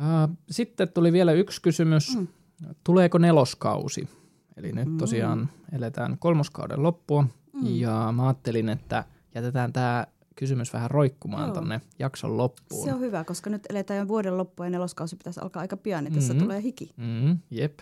[0.00, 2.16] Uh, sitten tuli vielä yksi kysymys.
[2.16, 2.20] Mm.
[2.20, 2.74] Mm.
[2.84, 4.08] Tuleeko neloskausi?
[4.56, 7.66] Eli nyt tosiaan eletään kolmoskauden loppua mm.
[7.66, 9.04] ja mä ajattelin, että
[9.34, 10.06] jätetään tämä
[10.36, 11.54] kysymys vähän roikkumaan Joo.
[11.54, 12.84] tonne jakson loppuun.
[12.84, 16.04] Se on hyvä, koska nyt eletään jo vuoden loppua ja neloskausi pitäisi alkaa aika pian,
[16.04, 16.42] niin tässä Mhm.
[16.42, 16.90] tulee hiki.
[16.96, 17.78] Mm, jep,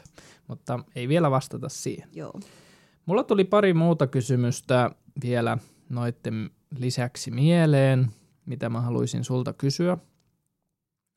[0.48, 2.08] mutta ei vielä vastata siihen.
[2.14, 2.40] Joo.
[3.06, 4.90] Mulla tuli pari muuta kysymystä
[5.22, 8.10] vielä noiden lisäksi mieleen,
[8.46, 9.98] mitä mä haluaisin sulta kysyä.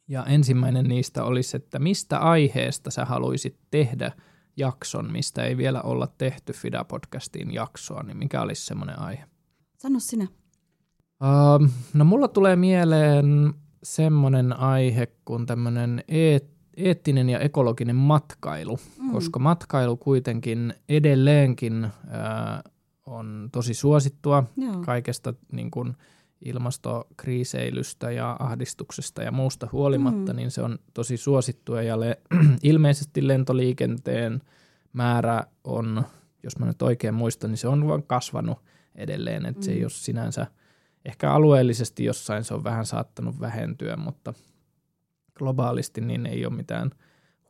[0.08, 4.12] Ja ensimmäinen niistä olisi, että mistä aiheesta sä haluaisit tehdä
[4.58, 9.24] jakson, mistä ei vielä olla tehty Fida-podcastiin jaksoa, niin mikä olisi semmoinen aihe?
[9.78, 10.28] Sano sinä.
[11.24, 13.54] Uh, no mulla tulee mieleen
[13.84, 19.12] semmoinen aihe kuin tämmöinen eet- eettinen ja ekologinen matkailu, mm.
[19.12, 22.72] koska matkailu kuitenkin edelleenkin uh,
[23.06, 24.82] on tosi suosittua Joo.
[24.86, 25.96] kaikesta niin kuin
[26.46, 30.38] ilmastokriiseilystä ja ahdistuksesta ja muusta huolimatta, mm.
[30.38, 32.22] niin se on tosi suosittua ja le-
[32.64, 34.42] ilmeisesti lentoliikenteen
[34.94, 36.06] määrä on,
[36.44, 38.60] jos mä nyt oikein muistan, niin se on vaan kasvanut
[38.96, 39.64] edelleen, että mm.
[39.64, 40.48] se ei ole sinänsä,
[41.06, 44.34] ehkä alueellisesti jossain se on vähän saattanut vähentyä, mutta
[45.36, 46.92] globaalisti niin ei ole mitään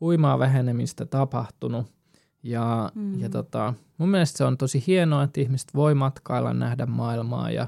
[0.02, 2.01] huimaa vähenemistä tapahtunut.
[2.44, 3.20] Ja, mm.
[3.20, 7.68] ja tota, mun mielestä se on tosi hienoa, että ihmiset voi matkailla, nähdä maailmaa ja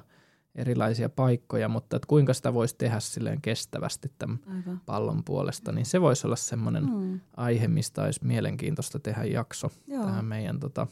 [0.56, 4.82] erilaisia paikkoja, mutta että kuinka sitä voisi tehdä silleen kestävästi tämän Aivan.
[4.86, 7.20] pallon puolesta, niin se voisi olla semmoinen Mm.
[7.38, 10.04] aihe, mistä olisi mielenkiintoista tehdä jakso Joo.
[10.06, 10.88] tähän meidän tota,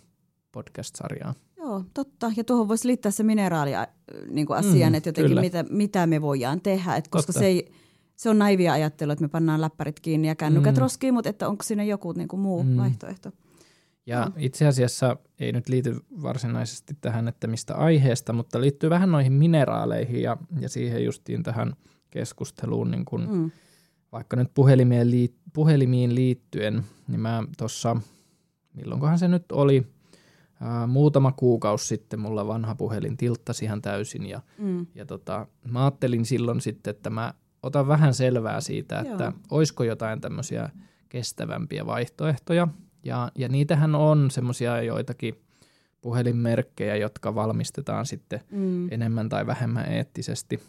[0.51, 1.35] podcast-sarjaan.
[1.57, 2.31] Joo, totta.
[2.37, 3.71] Ja tuohon voisi liittää se mineraali
[4.29, 5.41] niin kuin asian, Mm, mm, että jotenkin kyllä.
[5.41, 6.95] mitä, mitä me voidaan tehdä.
[6.95, 7.39] Et koska Totta.
[7.39, 7.71] se, ei,
[8.15, 10.77] se on naivia ajattelua, että me pannaan läppärit kiinni ja kännykät Mm.
[10.77, 10.81] mm.
[10.81, 12.69] roskiin, mutta että onko siinä joku niin kuin muu Mm.
[12.69, 12.77] mm.
[12.77, 13.31] vaihtoehto.
[14.05, 19.33] Ja itse asiassa ei nyt liity varsinaisesti tähän, että mistä aiheesta, mutta liittyy vähän noihin
[19.33, 21.73] mineraaleihin ja, ja siihen justiin tähän
[22.09, 23.51] keskusteluun, niin kun Mm.
[24.11, 27.95] vaikka nyt puhelimeen liit, puhelimiin liittyen, niin mä tuossa,
[28.73, 29.87] milloinkohan se nyt oli,
[30.61, 34.85] ää, muutama kuukausi sitten mulla vanha puhelin tilttasi ihan täysin ja, Mm.
[34.95, 37.33] ja tota, mä ajattelin silloin sitten, että mä
[37.63, 39.33] otan vähän selvää siitä, että Joo.
[39.51, 40.69] olisiko jotain tämmöisiä
[41.09, 42.67] kestävämpiä vaihtoehtoja.
[43.03, 45.35] Ja, ja niitähän on semmoisia joitakin
[46.01, 48.91] puhelinmerkkejä, jotka valmistetaan sitten Mm.
[48.91, 50.59] enemmän tai vähemmän eettisesti.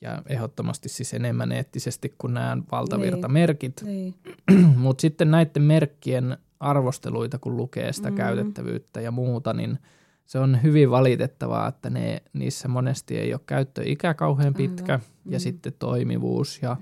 [0.00, 3.82] Ja ehdottomasti siis enemmän eettisesti kuin nämä valtavirtamerkit.
[3.84, 4.14] Niin.
[4.76, 8.16] Mutta sitten näiden merkkien arvosteluita, kun lukee sitä Mm.
[8.16, 9.78] käytettävyyttä ja muuta, niin
[10.26, 15.06] se on hyvin valitettavaa, että ne, niissä monesti ei ole käyttöikä kauhean pitkä Aivan.
[15.26, 15.40] ja Mm.
[15.40, 16.76] sitten toimivuus ja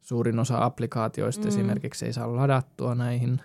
[0.00, 1.48] suurin osa applikaatioista Mm.
[1.48, 3.40] esimerkiksi ei saa ladattua näihin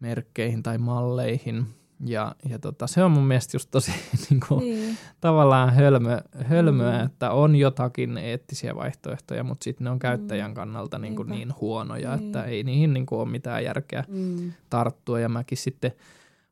[0.00, 1.66] merkkeihin tai malleihin.
[2.06, 3.90] Ja, ja tota, se on mun mielestä just tosi
[4.30, 4.96] niin kuin, Niin.
[5.20, 7.06] tavallaan hölmö, hölmöä, Mm.
[7.06, 12.16] että on jotakin eettisiä vaihtoehtoja, mutta sitten ne on käyttäjän kannalta niin, kuin niin huonoja,
[12.16, 12.26] Niin.
[12.26, 14.52] että ei niihin niin kuin ole mitään järkeä Mm.
[14.70, 15.20] tarttua.
[15.20, 15.92] Ja mäkin sitten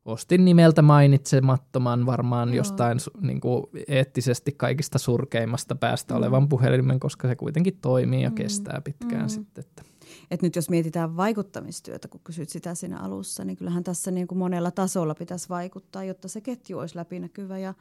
[0.05, 2.55] ostin nimeltä mainitsemattoman varmaan Joo.
[2.57, 6.17] jostain niin kuin eettisesti kaikista surkeimmasta päästä Mm.
[6.17, 8.35] olevan puhelimen, koska se kuitenkin toimii ja Mm.
[8.35, 9.29] kestää pitkään Mm.
[9.29, 9.63] sitten.
[9.67, 9.83] Että.
[10.31, 14.37] Et nyt jos mietitään vaikuttamistyötä, kun kysyt sitä siinä alussa, niin kyllähän tässä niin kuin
[14.39, 17.73] monella tasolla pitäisi vaikuttaa, jotta se ketju olisi läpinäkyvä ja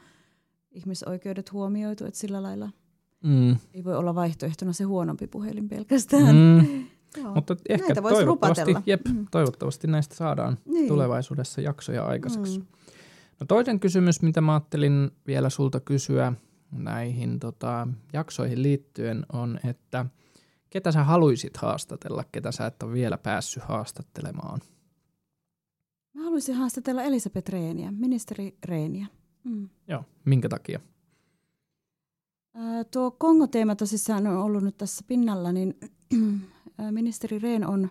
[0.70, 2.70] ihmisoikeudet huomioitu, että sillä lailla
[3.24, 3.56] Mm.
[3.74, 6.36] ei voi olla vaihtoehtona se huonompi puhelin pelkästään.
[6.36, 6.86] Mm.
[7.22, 7.34] Joo.
[7.34, 8.82] Mutta ehkä Näitä voisi toivottavasti, rupatella.
[8.86, 9.26] jep, Mm.
[9.30, 10.88] toivottavasti näistä saadaan Niin.
[10.88, 12.58] tulevaisuudessa jaksoja aikaiseksi.
[12.58, 12.66] Mm.
[13.40, 16.32] No toinen kysymys, mitä mä ajattelin vielä sulta kysyä
[16.72, 20.06] näihin tota, jaksoihin liittyen on, että
[20.70, 24.60] ketä sä haluisit haastatella, ketä sä et ole vielä päässyt haastattelemaan?
[26.14, 29.06] Mä haluaisin haastatella Elisabeth Reeniä, ministeri Reeniä.
[29.44, 29.68] Mm.
[29.88, 30.80] Joo, minkä takia?
[32.54, 35.74] Ää, Tuo Kongo-teema tosissaan on ollut nyt tässä pinnalla, niin
[36.78, 37.90] ää, ministeri Rehn on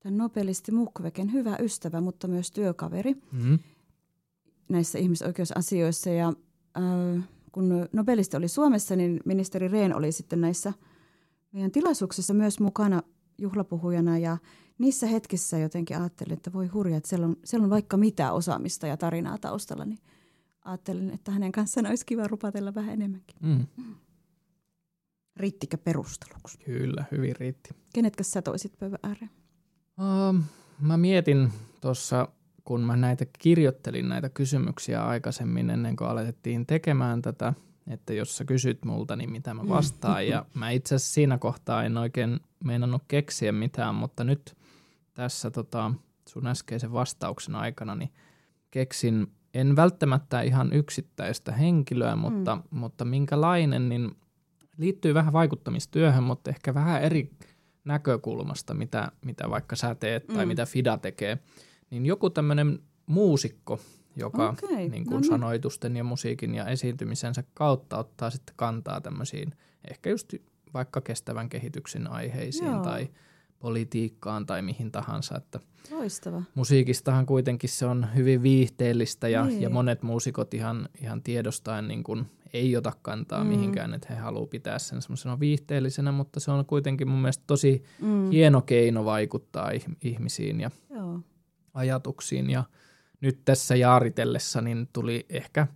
[0.00, 3.58] tämän nobelisti Mukwegen hyvä ystävä, mutta myös työkaveri Mm.
[4.68, 6.10] näissä ihmisoikeusasioissa.
[6.10, 6.32] Ja
[6.74, 10.72] ää, kun nobelisti oli Suomessa, niin ministeri Rehn oli sitten näissä
[11.52, 13.02] meidän tilaisuuksissa myös mukana
[13.38, 14.38] juhlapuhujana ja
[14.78, 18.86] niissä hetkissä jotenkin ajattelin, että voi hurja, että siellä on, siellä on vaikka mitä osaamista
[18.86, 19.98] ja tarinaa taustalla, niin
[20.64, 23.36] ajattelin, että hänen kanssaan olisi kiva rupatella vähän enemmänkin.
[23.42, 23.66] Mm.
[25.36, 26.58] Riittikö perusteluksi?
[26.58, 27.70] Kyllä, hyvin riitti.
[27.94, 29.30] Kenetkä sä toisit pöydän ääreen?
[30.28, 30.42] Um,
[30.80, 32.28] mä mietin tuossa,
[32.64, 37.54] kun mä näitä kirjoittelin näitä kysymyksiä aikaisemmin ennen kuin alettiin tekemään tätä,
[37.90, 40.26] että jos sä kysyt multa, niin mitä mä vastaan.
[40.26, 44.56] Ja mä itse asiassa siinä kohtaa en oikein meinannut keksiä mitään, mutta nyt
[45.14, 45.92] tässä tota,
[46.28, 48.12] sun äskeisen vastauksen aikana niin
[48.70, 52.62] keksin, en välttämättä ihan yksittäistä henkilöä, mutta, mm.
[52.78, 54.16] mutta minkälainen, niin
[54.76, 57.30] liittyy vähän vaikuttamistyöhön, mutta ehkä vähän eri
[57.84, 60.48] näkökulmasta, mitä, mitä vaikka sä teet tai Mm.
[60.48, 61.38] mitä FIDA tekee,
[61.90, 63.80] niin joku tämmöinen muusikko,
[64.16, 65.30] joka Okei, niin no kuin niin.
[65.30, 69.54] sanoitusten ja musiikin ja esiintymisensä kautta ottaa sitten kantaa tämmöisiin
[69.90, 70.34] ehkä just
[70.74, 72.82] vaikka kestävän kehityksen aiheisiin Joo.
[72.82, 73.08] tai
[73.58, 75.36] politiikkaan tai mihin tahansa.
[75.36, 76.42] Että Loistava.
[76.54, 79.62] musiikistahan kuitenkin se on hyvin viihteellistä ja, Niin.
[79.62, 83.50] ja monet muusikot ihan, ihan tiedostaen niin kuin ei ota kantaa Mm.
[83.50, 87.82] mihinkään, että he haluaa pitää sen semmoisena viihteellisenä, mutta se on kuitenkin mun mielestä tosi
[88.00, 88.30] Mm.
[88.30, 91.20] hieno keino vaikuttaa ih- ihmisiin ja Joo.
[91.74, 92.50] ajatuksiin.
[92.50, 92.64] Ja
[93.20, 95.66] nyt tässä jaaritellessa niin tuli ehkä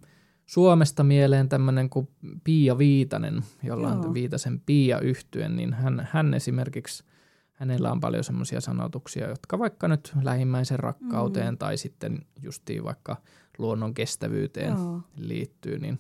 [0.47, 2.09] Suomesta mieleen tämmöinen kuin
[2.45, 7.05] Pia Viitanen, jolla on Viitasen Pia yhtyen, niin hän, hän esimerkiksi,
[7.53, 11.59] hänellä on paljon semmoisia sanotuksia, jotka vaikka nyt lähimmäisen rakkauteen Mm.
[11.59, 13.17] tai sitten justiin vaikka
[13.59, 15.01] luonnon kestävyyteen Joo.
[15.17, 15.99] liittyy, niin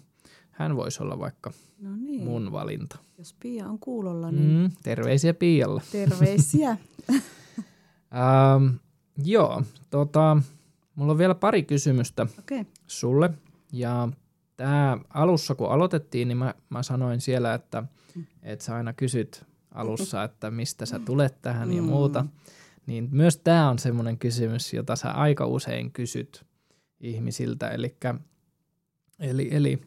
[0.50, 2.24] hän voisi olla vaikka No niin.
[2.24, 2.96] mun valinta.
[3.18, 5.83] Jos Pia on kuulolla, niin Mm, terveisiä Pialle.
[5.92, 6.76] terveisiä.
[8.14, 8.74] Ähm,
[9.24, 10.37] joo, tota,
[10.94, 12.26] mulla on vielä pari kysymystä.
[12.38, 12.64] Okay.
[12.87, 13.30] sulle.
[13.72, 14.09] Ja
[14.57, 17.85] tämä alussa, kun aloitettiin, niin mä, mä sanoin siellä, että,
[18.42, 21.88] että sä aina kysyt alussa, että mistä sä tulet tähän ja Mm.
[21.88, 22.26] muuta.
[22.87, 26.44] Niin myös tämä on semmoinen kysymys, jota sä aika usein kysyt
[27.00, 27.68] ihmisiltä.
[27.68, 28.14] Elikkä,
[29.20, 29.80] eli, eli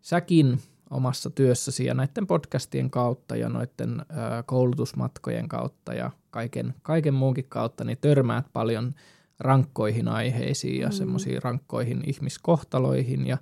[0.00, 4.04] säkin omassa työssäsi ja näiden podcastien kautta ja noiden ö,
[4.46, 8.94] koulutusmatkojen kautta ja kaiken, kaiken muunkin kautta, niin törmäät paljon
[9.40, 10.92] rankkoihin aiheisiin ja Mm.
[10.92, 10.96] mm.
[10.96, 13.38] semmoisiin rankkoihin ihmiskohtaloihin ja,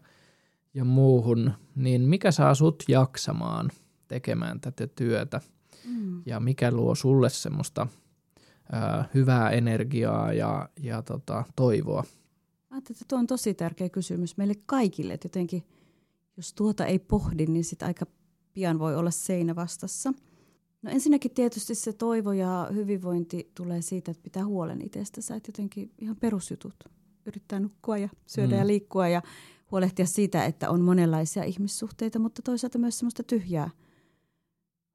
[0.75, 3.71] ja muuhun, niin mikä saa sut jaksamaan
[4.09, 5.41] tekemään tätä työtä
[5.85, 6.23] Mm.
[6.27, 7.87] ja mikä luo sulle semmoista
[8.73, 12.05] ö, hyvää energiaa ja, ja tota, toivoa?
[12.71, 15.63] Ajattelin, että tuo on tosi tärkeä kysymys meille kaikille, että jotenkin
[16.37, 18.07] jos tuota ei pohdi, niin sit aika
[18.53, 20.13] pian voi olla seinä vastassa.
[20.83, 25.93] No ensinnäkin tietysti se toivo ja hyvinvointi tulee siitä, että pitää huolen itsestänsä, että jotenkin
[25.99, 26.75] ihan perusjutut.
[27.27, 28.59] Yrittää nukkua ja syödä Mm.
[28.59, 29.23] ja liikkua ja
[29.71, 33.71] huolehtia siitä, että on monenlaisia ihmissuhteita, mutta toisaalta myös semmoista tyhjää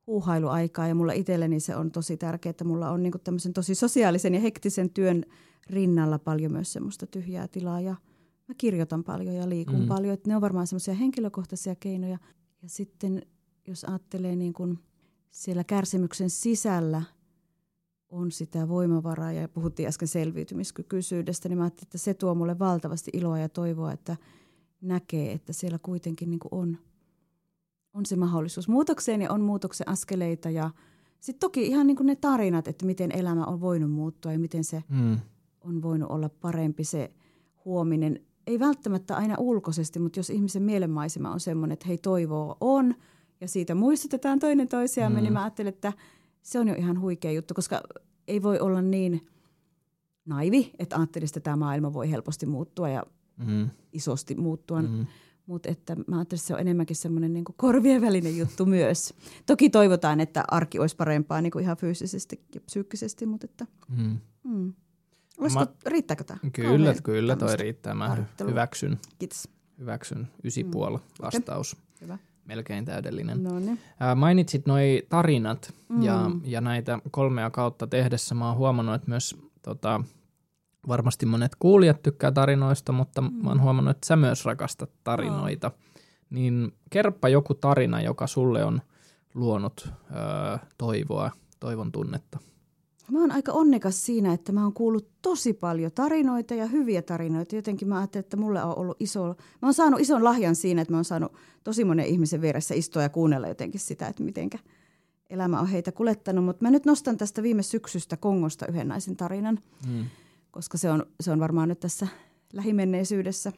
[0.07, 0.87] huuhailuaikaa.
[0.87, 4.39] Ja mulla itselleni se on tosi tärkeää, että mulla on niinku tämmöisen tosi sosiaalisen ja
[4.39, 5.23] hektisen työn
[5.69, 7.95] rinnalla paljon myös semmoista tyhjää tilaa ja
[8.47, 9.87] mä kirjoitan paljon ja liikun Mm.
[9.87, 10.13] paljon.
[10.13, 12.17] Että ne on varmaan semmoisia henkilökohtaisia keinoja.
[12.61, 13.21] Ja sitten
[13.67, 14.79] jos ajattelee niin kuin
[15.33, 17.01] siellä kärsimyksen sisällä
[18.09, 23.11] on sitä voimavaraa ja puhuttiin äsken selviytymiskykyisyydestä, niin mä ajattelin, että se tuo mulle valtavasti
[23.13, 24.17] iloa ja toivoa, että
[24.81, 26.77] näkee, että siellä kuitenkin niin on,
[27.93, 30.69] on se mahdollisuus muutokseen ja on muutoksen askeleita ja
[31.19, 34.83] sitten toki ihan niin ne tarinat, että miten elämä on voinut muuttua ja miten se
[34.89, 35.19] Mm.
[35.61, 37.13] on voinut olla parempi se
[37.65, 38.19] huominen.
[38.47, 42.95] Ei välttämättä aina ulkoisesti, mutta jos ihmisen mielenmaisema on semmoinen, että hei toivoa on
[43.43, 45.23] ja siitä muistutetaan toinen toisiamme, Mm.
[45.23, 45.93] niin mä ajattelen, että
[46.41, 47.81] se on jo ihan huikea juttu, koska
[48.27, 49.27] ei voi olla niin
[50.25, 53.03] naivi, että ajattelisi, että tämä maailma voi helposti muuttua ja
[53.37, 53.69] Mm.
[53.93, 54.87] isosti muuttua, mm.
[54.89, 55.05] Mm.
[55.45, 59.13] mutta että mä ajattelin, että se on enemmänkin semmoinen niin korvien välinen juttu myös.
[59.45, 63.65] Toki toivotaan, että arki olisi parempaa niin kuin ihan fyysisesti ja psyykkisesti, mutta että
[63.97, 64.17] Mm.
[64.43, 64.73] mm.
[65.37, 66.39] Olisiko, Mä- riittääkö tämä?
[66.53, 67.93] Kyllä, kyllä toi riittää.
[67.93, 69.49] Mä hyväksyn, Kiitos.
[69.79, 71.77] hyväksyn ysipuola vastaus.
[72.01, 72.17] Hyvä.
[72.45, 73.43] Melkein täydellinen.
[73.43, 73.79] No niin.
[73.99, 76.41] Ää, mainitsit noi tarinat ja, Mm.
[76.45, 80.03] ja näitä kolmea kautta tehdessä mä oon huomannut, että myös tota,
[80.87, 83.33] varmasti monet kuulijat tykkää tarinoista, mutta mm.
[83.43, 85.71] mä oon huomannut, että sä myös rakastat tarinoita.
[86.29, 88.81] Niin kerppa joku tarina, joka sulle on
[89.33, 92.39] luonut öö, toivoa, toivon tunnetta.
[93.11, 97.55] Mä oon aika onnekas siinä, että mä oon kuullut tosi paljon tarinoita ja hyviä tarinoita.
[97.55, 99.27] Jotenkin mä ajattelin, että mulle on ollut iso...
[99.27, 103.01] Mä oon saanut ison lahjan siinä, että mä oon saanut tosi monen ihmisen vieressä istua
[103.01, 104.59] ja kuunnella jotenkin sitä, että mitenkä
[105.29, 106.45] elämä on heitä kulettanut.
[106.45, 110.05] Mutta mä nyt nostan tästä viime syksystä Kongosta yhden naisen tarinan, Mm.
[110.51, 112.07] koska se on, se on varmaan nyt tässä
[112.53, 113.51] lähimenneisyydessä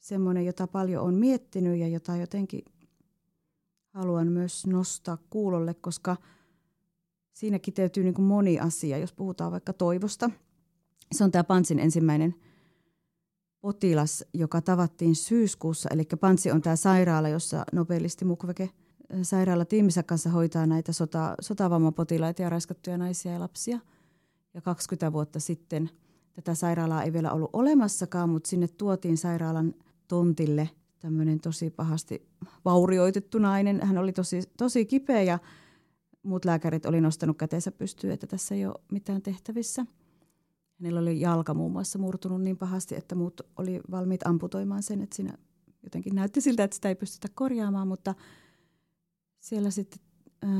[0.00, 2.64] semmoinen, jota paljon on miettinyt ja jota jotenkin
[3.94, 6.16] haluan myös nostaa kuulolle, koska
[7.32, 10.30] siinä kiteytyy niin kuin moni asia, jos puhutaan vaikka toivosta.
[11.12, 12.34] Se on tämä Pantsin ensimmäinen
[13.60, 15.88] potilas, joka tavattiin syyskuussa.
[15.92, 18.24] Eli Pantsi on tämä sairaala, jossa nobelisti
[19.22, 23.78] sairaala tiiminsä kanssa hoitaa näitä sota, sotavammapotilaita ja raiskattuja naisia ja lapsia.
[24.54, 25.90] Ja 20 vuotta sitten
[26.32, 29.74] tätä sairaalaa ei vielä ollut olemassakaan, mutta sinne tuotiin sairaalan
[30.08, 32.28] tontille tämmöinen tosi pahasti
[32.64, 33.86] vaurioitettu nainen.
[33.86, 35.38] Hän oli tosi, tosi kipeä ja
[36.22, 39.86] muut lääkärit oli nostanut käteensä pystyyn, että tässä ei ole mitään tehtävissä.
[40.80, 45.16] Hänellä oli jalka muun muassa murtunut niin pahasti, että muut oli valmiit amputoimaan sen, että
[45.16, 45.38] siinä
[45.82, 48.14] jotenkin näytti siltä, että sitä ei pystytä korjaamaan, mutta
[49.38, 50.00] siellä sitten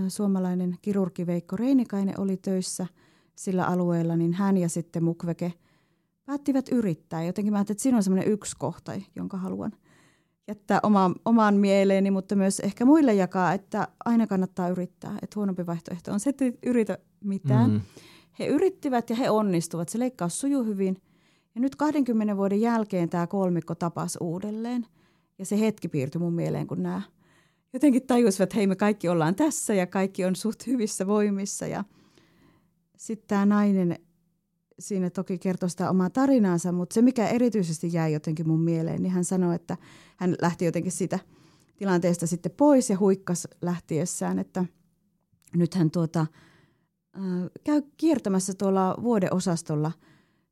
[0.09, 2.87] suomalainen kirurgi Veikko Reinikainen oli töissä
[3.35, 5.53] sillä alueella, niin hän ja sitten Mukwege
[6.25, 7.25] päättivät yrittää.
[7.25, 9.73] Jotenkin mä ajattelin, että siinä on semmoinen yksi kohta, jonka haluan
[10.53, 15.19] jättää omaan, omaan mieleeni, mutta myös ehkä muille jakaa, että aina kannattaa yrittää.
[15.23, 17.71] Että huonompi vaihtoehto on se, että yritä mitään.
[17.71, 17.81] Mm.
[18.39, 19.89] He yrittivät ja he onnistuvat.
[19.89, 20.97] Se leikkaus sujuu hyvin.
[21.55, 24.87] Ja nyt 20 vuoden jälkeen tämä kolmikko tapasi uudelleen.
[25.39, 27.03] Ja se hetki piirtyi mun mieleen, kun nämä
[27.73, 31.67] jotenkin tajusivat, että hei me kaikki ollaan tässä ja kaikki on suht hyvissä voimissa.
[31.67, 31.85] Ja
[32.97, 33.99] sitten tämä nainen
[34.79, 39.13] siinä toki kertoi sitä omaa tarinaansa, mutta se mikä erityisesti jäi jotenkin mun mieleen, niin
[39.13, 39.77] hän sanoi, että
[40.17, 41.19] hän lähti jotenkin siitä
[41.77, 44.65] tilanteesta sitten pois ja huikkas lähtiessään, että
[45.57, 46.21] nyt hän tuota,
[47.17, 49.93] äh, käy kiertämässä tuolla vuodeosastolla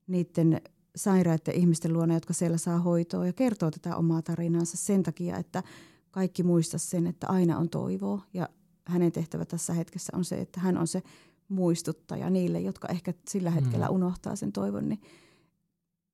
[0.07, 0.61] niiden
[0.97, 5.63] sairaiden ihmisten luona, jotka siellä saa hoitoa ja kertoo tätä omaa tarinansa sen takia, että
[6.11, 8.23] kaikki muista sen, että aina on toivoa.
[8.35, 8.49] Ja
[8.85, 11.03] hänen tehtävä tässä hetkessä on se, että hän on se
[11.51, 13.95] muistuttaja niille, jotka ehkä sillä hetkellä mm.
[13.95, 15.01] unohtaa sen toivon, niin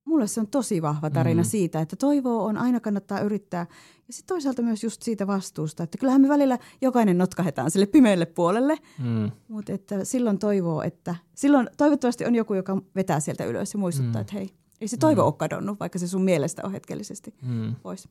[0.05, 1.45] mulle se on tosi vahva tarina mm.
[1.45, 3.65] siitä, että toivoa on, aina kannattaa yrittää.
[4.07, 8.25] Ja sitten toisaalta myös just siitä vastuusta, että kyllähän me välillä jokainen notkahetaan sille pimeälle
[8.25, 9.31] puolelle, mm.
[9.47, 14.13] mutta että silloin toivoo, että silloin toivottavasti on joku, joka vetää sieltä ylös ja muistuttaa,
[14.13, 14.21] mm.
[14.21, 14.49] että hei,
[14.81, 15.25] ei se toivo mm.
[15.25, 17.75] ole kadonnut, vaikka se sun mielestä on hetkellisesti mm.
[17.75, 18.09] pois.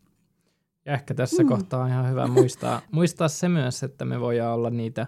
[0.84, 1.48] Ja ehkä tässä mm.
[1.48, 5.06] kohtaa on ihan hyvä muistaa, muistaa se myös, että me voidaan olla niitä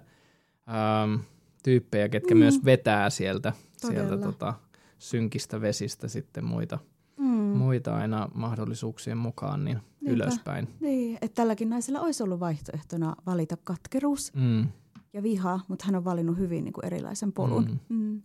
[0.69, 1.21] ähm,
[1.69, 2.39] tyyppejä, ketkä mm.
[2.39, 4.55] myös vetää sieltä, sieltä tota,
[4.99, 6.79] synkistä vesistä sitten muita,
[7.17, 7.27] mm.
[7.29, 10.69] muita aina mahdollisuuksien mukaan niin ylöspäin.
[10.81, 14.67] Niin, että tälläkin naisella olisi ollut vaihtoehtona valita katkeruus mm.
[15.13, 17.81] ja viha, mutta hän on valinnut hyvin niin kuin erilaisen polun.
[17.89, 17.97] Mm.
[17.97, 18.23] Mm.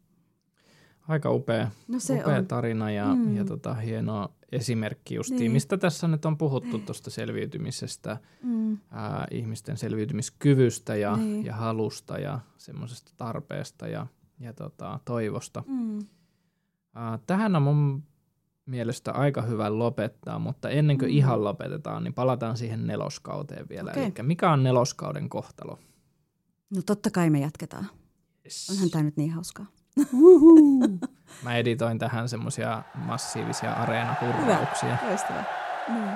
[1.08, 2.48] Aika upea, no se upea on.
[2.48, 3.36] tarina ja, mm.
[3.36, 5.52] ja tota, hieno esimerkki justiin, niin.
[5.52, 8.78] mistä tässä nyt on puhuttu tuosta selviytymisestä, mm.
[8.92, 11.46] ää, ihmisten selviytymiskyvystä ja, niin.
[11.46, 14.08] ja halusta ja semmoisesta tarpeesta ja,
[14.40, 15.64] ja tota, toivosta.
[15.68, 16.00] Mm.
[16.96, 18.04] Ää, tähän on mun
[18.66, 21.18] mielestä aika hyvä lopettaa, mutta ennen kuin mm.
[21.18, 23.92] ihan lopetetaan, niin palataan siihen neloskauteen vielä.
[23.92, 24.04] Okay.
[24.04, 25.80] Eli mikä on neloskauden kohtalo?
[26.70, 27.88] No totta kai me jatketaan.
[28.46, 28.70] Yes.
[28.70, 29.66] Onhan tämä nyt niin hauskaa.
[31.44, 34.96] Mä editoin tähän semmosia massiivisia areenahurrauksia.
[34.96, 35.44] Hyvä, loistavaa.
[35.88, 36.10] Mm.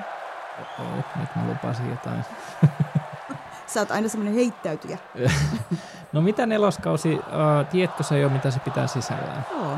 [0.79, 2.23] Oh, nyt mä lupasin jotain.
[3.67, 4.97] Sä oot aina semmoinen heittäytyjä.
[6.13, 7.21] no mitä neloskausi, uh,
[7.71, 9.45] tiedätkö sä jo mitä se pitää sisällään?
[9.51, 9.73] Joo.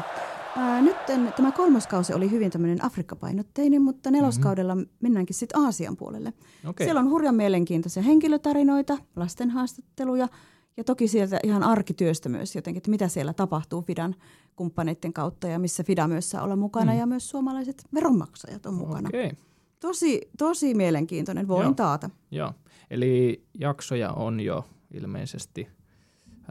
[0.58, 0.96] Uh, nyt
[1.36, 4.90] tämä kolmoskausi oli hyvin tämmöinen Afrikka-painotteinen, mutta neloskaudella mm-hmm.
[5.00, 6.34] mennäänkin sitten Aasian puolelle.
[6.66, 6.86] Okay.
[6.86, 10.28] Siellä on hurjan mielenkiintoisia henkilötarinoita, lasten haastatteluja–
[10.80, 14.16] ja toki sieltä ihan arkityöstä myös jotenkin, että mitä siellä tapahtuu Fidan
[14.56, 17.00] kumppaneiden kautta ja missä Fida myös saa olla mukana mm.
[17.00, 19.10] ja myös suomalaiset veronmaksajat on mukana.
[19.10, 19.32] Okay.
[19.80, 21.74] Tosi, tosi mielenkiintoinen, voin Joo.
[21.74, 22.10] taata.
[22.32, 22.54] Joo,
[22.90, 25.68] eli jaksoja on jo ilmeisesti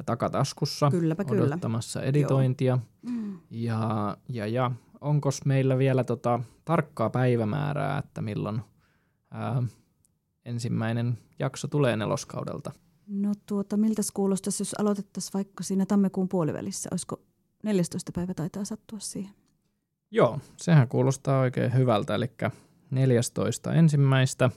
[0.06, 2.08] takataskussa Kylläpä odottamassa kyllä.
[2.08, 2.78] editointia.
[3.02, 3.38] Mm.
[3.50, 4.70] Ja, ja, ja
[5.00, 8.60] onko meillä vielä tota tarkkaa päivämäärää, että milloin
[9.30, 9.62] ää,
[10.44, 12.72] ensimmäinen jakso tulee neloskaudelta?
[13.08, 16.88] No tuota, miltä kuulostaisi, jos aloitettaisiin vaikka siinä tammikuun puolivälissä?
[16.92, 17.20] Olisiko
[17.62, 18.12] 14.
[18.14, 19.34] päivä taitaa sattua siihen?
[20.10, 22.30] Joo, sehän kuulostaa oikein hyvältä, eli
[22.90, 23.72] 14.
[23.74, 24.50] ensimmäistä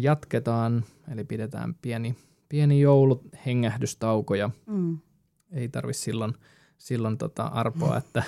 [0.00, 2.16] jatketaan, eli pidetään pieni,
[2.48, 4.98] pieni jouluhengähdystauko ja mm.
[5.52, 6.34] ei tarvi silloin,
[6.78, 8.22] silloin tota arpoa, että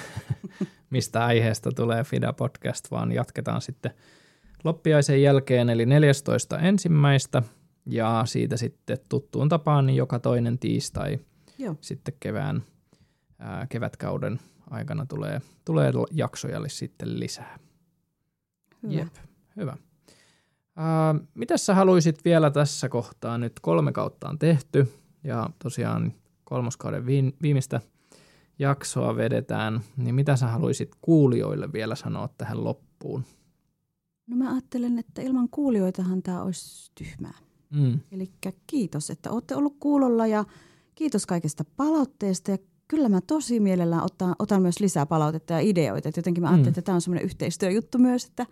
[0.91, 3.95] mistä aiheesta tulee FIDA-podcast, vaan jatketaan sitten
[4.65, 6.59] loppiaisen jälkeen, eli 14.
[6.59, 7.43] ensimmäistä–
[7.87, 11.19] ja siitä sitten tuttuun tapaan niin joka toinen tiistai
[11.59, 11.77] Joo.
[11.81, 12.63] sitten kevään,
[13.39, 17.59] ää, kevätkauden aikana tulee, tulee jaksoja sitten lisää.
[18.83, 18.95] Hyvä.
[18.95, 19.15] Jep,
[19.57, 19.77] hyvä.
[20.77, 23.39] Ää, mitä sä haluaisit vielä tässä kohtaa?
[23.39, 24.93] Nyt kolme kautta on tehty
[25.25, 26.13] ja tosiaan
[26.45, 27.07] kolmoskauden
[27.43, 27.81] viimeistä
[28.59, 33.25] jaksoa vedetään, niin mitä sä haluaisit kuulijoille vielä sanoa tähän loppuun?
[34.27, 37.39] No mä ajattelen, että ilman kuulijoitahan tämä olisi tyhmää.
[37.71, 38.01] Mm.
[38.13, 38.31] Eli
[38.67, 40.45] kiitos, että olette ollut kuulolla ja
[40.95, 42.59] kiitos kaikesta palautteesta ja
[42.89, 46.09] kyllä mä tosi mielellään otan, otan myös lisää palautetta ja ideoita.
[46.09, 46.79] Et jotenkin mä ajattelin, mm.
[46.79, 48.47] että tämä on semmoinen yhteistyöjuttu myös, että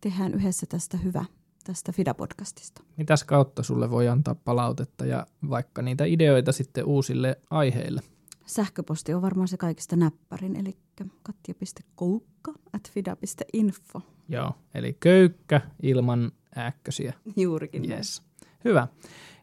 [0.00, 1.24] tehdään yhdessä tästä hyvä
[1.64, 2.82] tästä FIDA-podcastista.
[2.96, 8.00] Mitäs kautta sulle voi antaa palautetta ja vaikka niitä ideoita sitten uusille aiheille?
[8.46, 10.76] Sähköposti on varmaan se kaikista näppärin, eli
[11.22, 14.00] katja.koukka at fida.info.
[14.30, 17.12] Joo, eli köykkä ilman ääkkösiä.
[17.36, 18.22] Juurikin yes.
[18.64, 18.88] Hyvä.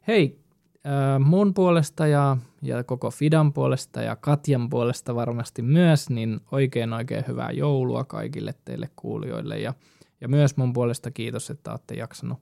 [0.08, 0.40] Hei,
[0.86, 6.94] äh, mun puolesta ja, ja koko Fidan puolesta ja Katjan puolesta varmasti myös, niin oikein
[6.94, 9.74] oikein hyvää joulua kaikille teille kuulijoille ja,
[10.22, 12.40] ja myös mun puolesta kiitos, että olette jaksanut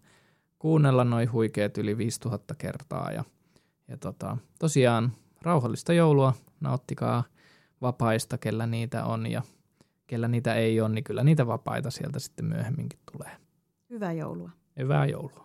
[0.60, 3.24] kuunnella noin huikeat yli 5000 kertaa ja,
[3.88, 7.24] ja tota, tosiaan rauhallista joulua, nauttikaa
[7.82, 9.42] vapaista, kellä niitä on ja,
[10.08, 13.32] kellä niitä ei ole, niin kyllä niitä vapaita sieltä sitten myöhemminkin tulee.
[13.90, 14.50] Hyvää joulua.
[14.80, 15.45] Hyvää joulua.